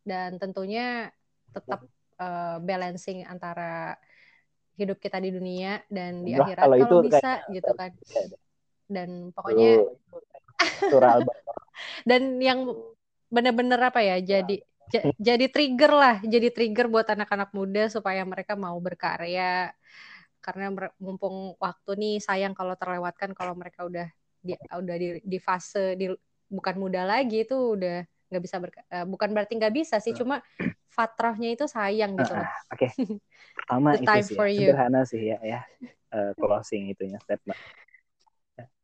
[0.03, 1.11] Dan tentunya
[1.55, 1.87] tetap
[2.19, 3.95] eh, balancing antara
[4.75, 7.91] hidup kita di dunia dan di Wah, akhirat kalau kalau, itu bisa kayak- gitu kan.
[8.11, 8.25] Iya,
[8.91, 9.71] dan pokoknya
[12.11, 12.59] dan yang
[13.33, 14.72] bener-bener apa ya jadi ja-
[15.17, 19.73] jadi trigger lah jadi trigger buat anak-anak muda supaya mereka mau berkarya
[20.43, 24.07] karena mumpung waktu nih sayang kalau terlewatkan kalau mereka udah
[24.43, 26.11] di udah di, di fase di
[26.51, 30.43] bukan muda lagi itu udah nggak bisa berka- eh, bukan berarti nggak bisa sih cuma
[30.93, 32.49] fatrahnya itu sayang gitu loh.
[32.73, 32.89] Oke.
[33.57, 34.61] Pertama The itu time sih for ya, you.
[34.69, 35.61] sederhana sih ya ya
[36.13, 37.61] eh, closing itunya statement.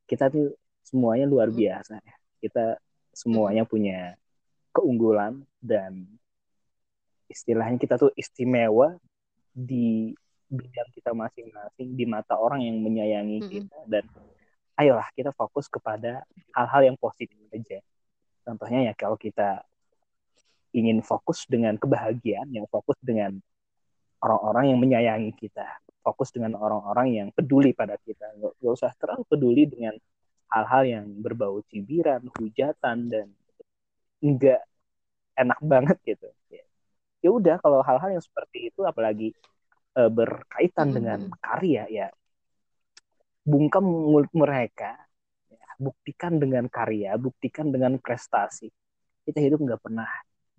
[0.09, 1.59] Kita tuh semuanya luar Hmm.
[1.61, 2.14] biasa ya.
[2.40, 2.64] Kita
[3.12, 4.14] semuanya punya
[4.72, 6.06] keunggulan dan
[7.28, 8.96] istilahnya kita tuh istimewa
[9.52, 10.16] di
[10.48, 13.52] bidang kita masing-masing di mata orang yang menyayangi Mm-mm.
[13.52, 14.04] kita dan
[14.80, 16.24] ayolah kita fokus kepada
[16.56, 17.84] hal-hal yang positif aja
[18.48, 19.60] contohnya ya kalau kita
[20.72, 23.36] ingin fokus dengan kebahagiaan yang fokus dengan
[24.24, 25.68] orang-orang yang menyayangi kita
[26.00, 29.94] fokus dengan orang-orang yang peduli pada kita nggak, nggak usah terlalu peduli dengan
[30.48, 33.26] hal-hal yang berbau cibiran hujatan dan
[34.22, 34.62] enggak
[35.38, 36.28] enak banget gitu
[37.18, 39.34] ya udah kalau hal-hal yang seperti itu apalagi
[39.94, 40.96] e, berkaitan hmm.
[40.96, 42.06] dengan karya ya
[43.42, 44.94] bungkam mulut mereka
[45.50, 48.70] ya, buktikan dengan karya buktikan dengan prestasi
[49.26, 50.08] kita hidup nggak pernah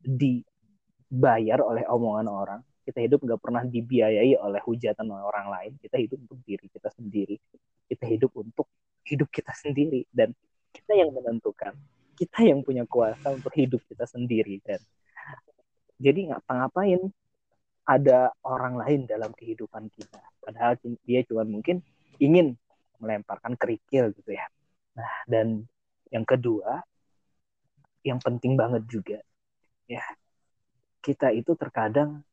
[0.04, 6.20] dibayar oleh omongan orang kita hidup nggak pernah dibiayai oleh hujatan orang lain kita hidup
[6.28, 7.38] untuk diri kita sendiri
[7.88, 8.68] kita hidup untuk
[9.08, 10.36] hidup kita sendiri dan
[10.76, 11.74] kita yang menentukan
[12.20, 14.84] kita yang punya kuasa untuk hidup kita sendiri dan
[15.96, 17.00] jadi ngapa-ngapain
[17.88, 20.22] ada orang lain dalam kehidupan kita.
[20.40, 21.82] Padahal dia cuma mungkin
[22.22, 22.54] ingin
[23.02, 24.46] melemparkan kerikil gitu ya.
[24.94, 25.64] Nah dan
[26.12, 26.84] yang kedua
[28.04, 29.20] yang penting banget juga
[29.86, 30.02] ya
[31.04, 32.24] kita itu terkadang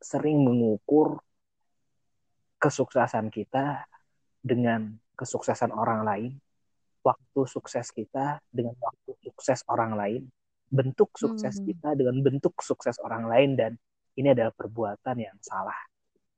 [0.00, 1.20] sering mengukur
[2.60, 3.84] kesuksesan kita
[4.40, 6.32] dengan kesuksesan orang lain
[7.00, 10.22] waktu sukses kita dengan waktu sukses orang lain,
[10.70, 11.66] bentuk sukses hmm.
[11.66, 13.72] kita dengan bentuk sukses orang lain dan
[14.14, 15.76] ini adalah perbuatan yang salah.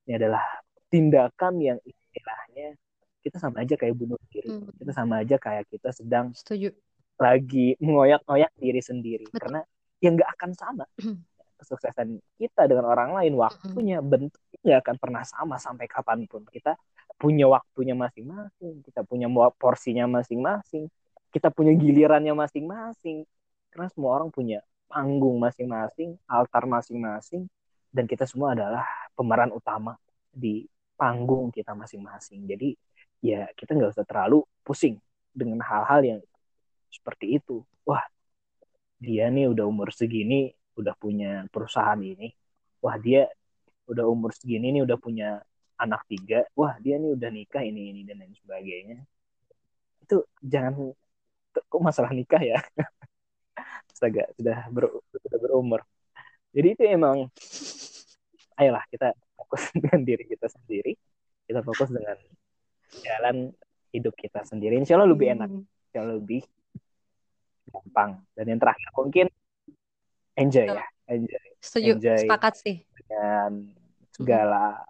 [0.07, 0.45] Ini adalah
[0.89, 2.77] tindakan yang istilahnya
[3.23, 4.51] kita sama aja kayak bunuh diri.
[4.51, 4.71] Hmm.
[4.75, 6.75] Kita sama aja kayak kita sedang Setuju.
[7.19, 9.41] lagi mengoyak-ngoyak diri sendiri Betul.
[9.47, 9.61] karena
[10.03, 10.85] yang nggak akan sama.
[10.99, 11.23] Hmm.
[11.63, 16.43] Kesuksesan kita dengan orang lain waktunya bentuknya nggak akan pernah sama sampai kapan pun.
[16.43, 16.75] Kita
[17.23, 20.91] punya waktunya masing-masing, kita punya porsinya masing-masing,
[21.31, 23.23] kita punya gilirannya masing-masing.
[23.71, 24.59] Karena semua orang punya
[24.91, 27.47] panggung masing-masing, altar masing-masing,
[27.95, 28.83] dan kita semua adalah
[29.15, 29.95] pemeran utama
[30.35, 30.67] di
[30.99, 32.43] panggung kita masing-masing.
[32.43, 32.75] Jadi
[33.23, 34.99] ya kita nggak usah terlalu pusing
[35.31, 36.21] dengan hal-hal yang
[36.91, 37.63] seperti itu.
[37.87, 38.03] Wah,
[38.99, 42.35] dia nih udah umur segini, udah punya perusahaan ini.
[42.83, 43.31] Wah, dia
[43.87, 45.39] udah umur segini nih udah punya
[45.83, 48.99] anak tiga wah dia nih udah nikah ini ini dan lain sebagainya.
[50.07, 50.95] Itu jangan
[51.51, 52.59] kok masalah nikah ya?
[53.91, 55.81] Astaga sudah ber, sudah berumur.
[56.55, 57.27] Jadi itu emang
[58.57, 60.95] ayolah kita fokus dengan diri kita sendiri.
[61.43, 62.17] Kita fokus dengan
[63.03, 63.51] jalan
[63.91, 64.79] hidup kita sendiri.
[64.79, 65.65] Insya Allah lebih enak hmm.
[65.91, 66.43] insya Allah lebih
[67.69, 68.23] gampang.
[68.39, 69.27] Dan yang terakhir mungkin
[70.39, 70.87] enjoy ya.
[71.11, 72.77] Enjoy setuju enjoy sepakat sih.
[72.99, 73.71] dengan
[74.11, 74.83] segala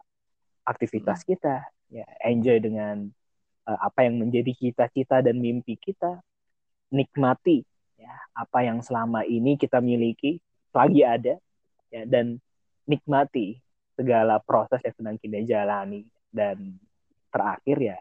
[0.67, 1.29] aktivitas hmm.
[1.35, 1.57] kita.
[1.93, 3.13] Ya enjoy dengan
[3.69, 6.21] uh, apa yang menjadi cita-cita dan mimpi kita.
[6.93, 7.65] Nikmati
[7.97, 10.45] ya apa yang selama ini kita miliki
[10.77, 11.41] lagi ada
[11.89, 12.37] ya dan
[12.85, 13.61] nikmati
[13.97, 16.05] segala proses yang sedang kita jalani.
[16.33, 16.81] Dan
[17.33, 17.99] terakhir ya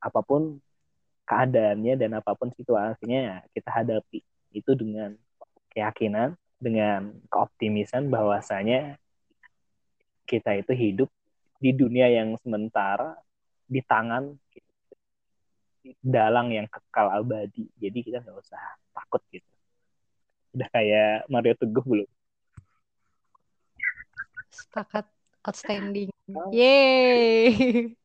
[0.00, 0.60] apa pun
[1.28, 4.20] keadaannya dan apa pun situasinya ya kita hadapi.
[4.50, 5.14] Itu dengan
[5.70, 9.00] keyakinan dengan keoptimisan bahwasanya
[10.28, 11.10] kita itu hidup
[11.60, 13.12] di dunia yang sementara
[13.68, 14.32] di tangan
[16.00, 17.68] dalang yang kekal abadi.
[17.76, 18.60] Jadi kita nggak usah
[18.96, 19.46] takut gitu.
[20.56, 22.10] Udah kayak Mario Teguh belum?
[24.50, 25.06] Sepakat.
[25.40, 26.12] Outstanding.
[26.36, 26.52] Oh.
[26.52, 27.96] yeay.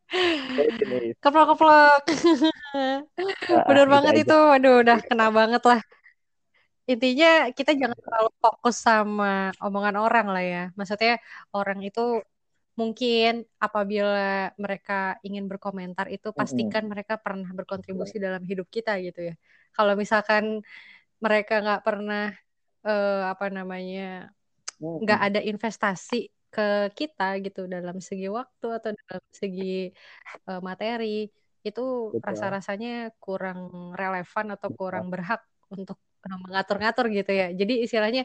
[1.19, 2.01] Keplok keplok
[3.51, 4.23] nah, bener banget aja.
[4.23, 4.37] itu.
[4.37, 5.81] Waduh udah kena banget lah.
[6.85, 10.63] Intinya kita jangan terlalu fokus sama omongan orang lah ya.
[10.77, 11.19] Maksudnya
[11.51, 12.23] orang itu
[12.75, 16.91] mungkin apabila mereka ingin berkomentar itu pastikan mm -hmm.
[16.91, 19.35] mereka pernah berkontribusi dalam hidup kita gitu ya.
[19.71, 20.59] Kalau misalkan
[21.23, 22.35] mereka nggak pernah
[22.83, 24.29] uh, apa namanya
[24.79, 29.91] nggak ada investasi ke kita gitu dalam segi waktu atau dalam segi
[30.47, 31.27] uh, materi
[31.65, 37.47] itu rasa-rasanya kurang relevan atau kurang berhak untuk mengatur-ngatur gitu ya.
[37.51, 38.23] Jadi istilahnya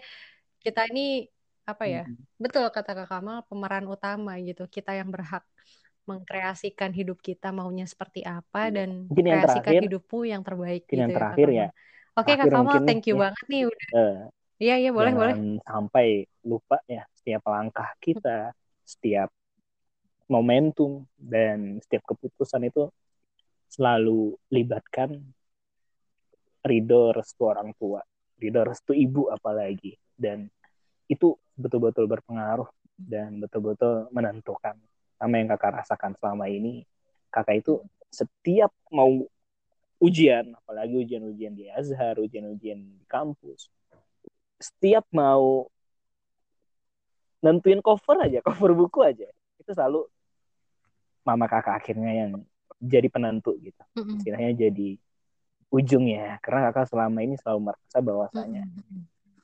[0.61, 1.25] kita ini
[1.73, 2.39] apa ya hmm.
[2.41, 5.47] betul kata kak Kamal pemeran utama gitu kita yang berhak
[6.09, 8.83] mengkreasikan hidup kita maunya seperti apa iya.
[8.83, 11.69] dan mungkin yang kreasikan terakhir, hidupmu yang terbaik gitu yang ya, terakhir ya.
[12.19, 13.89] Oke kak Kamal thank you ya, banget nih udah.
[13.95, 14.19] uh,
[14.59, 15.35] iya iya boleh boleh.
[15.63, 18.51] sampai lupa ya setiap langkah kita
[18.83, 19.31] setiap
[20.27, 22.91] momentum dan setiap keputusan itu
[23.71, 25.23] selalu libatkan
[26.67, 28.03] ridho restu orang tua
[28.41, 29.95] ridho restu ibu apalagi.
[30.17, 30.49] Dan
[31.11, 34.79] itu betul-betul berpengaruh dan betul-betul menentukan
[35.19, 36.87] sama yang kakak rasakan selama ini.
[37.35, 39.27] Kakak itu setiap mau
[40.01, 43.69] ujian apalagi ujian-ujian di Azhar ujian-ujian di kampus
[44.57, 45.69] setiap mau
[47.45, 49.29] nentuin cover aja cover buku aja
[49.61, 50.09] itu selalu
[51.21, 52.31] mama kakak akhirnya yang
[52.81, 53.85] jadi penentu gitu.
[54.17, 54.97] Istilahnya jadi
[55.69, 58.65] ujungnya karena kakak selama ini selalu merasa bahwasanya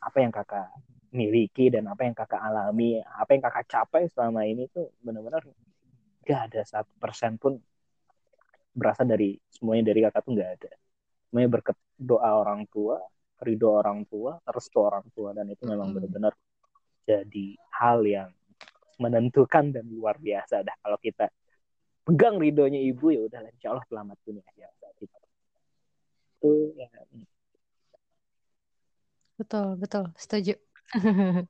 [0.01, 0.73] apa yang kakak
[1.15, 5.47] miliki dan apa yang kakak alami apa yang kakak capai selama ini tuh benar-benar
[6.27, 7.55] gak ada satu persen pun
[8.77, 10.73] berasal dari semuanya dari kakak tuh nggak ada.
[11.31, 13.01] Semuanya berkat doa orang tua
[13.41, 16.33] ridho orang tua restu orang tua dan itu memang benar-benar
[17.05, 17.47] jadi
[17.77, 18.31] hal yang
[19.01, 20.77] menentukan dan luar biasa dah.
[20.81, 21.29] Kalau kita
[22.05, 25.05] pegang ridhonya ibu ya udah insya Allah selamat dunia ya itu
[26.37, 26.89] itu ya.
[29.37, 30.57] Betul, betul, setuju.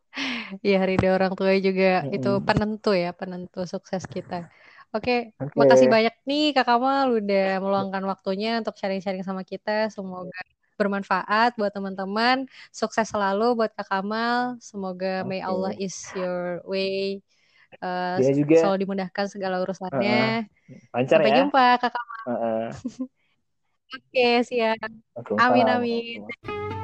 [0.66, 2.46] Iya, ridho orang tua juga itu Mm-mm.
[2.46, 4.48] penentu ya, penentu sukses kita.
[4.94, 9.92] Oke, oke makasih banyak nih Kak Kamal udah meluangkan waktunya untuk sharing-sharing sama kita.
[9.92, 10.38] Semoga
[10.76, 12.48] bermanfaat buat teman-teman.
[12.72, 14.56] Sukses selalu buat Kak Kamal.
[14.62, 17.20] Semoga may Allah is your way.
[17.82, 20.46] Dia juga selalu dimudahkan segala urusannya.
[20.94, 22.22] lancar Sampai ya jumpa Kak Kamal.
[22.26, 22.66] Uh-uh.
[23.96, 24.78] Oke, siap.
[25.14, 26.74] Waalaikumsalam Amin, amin.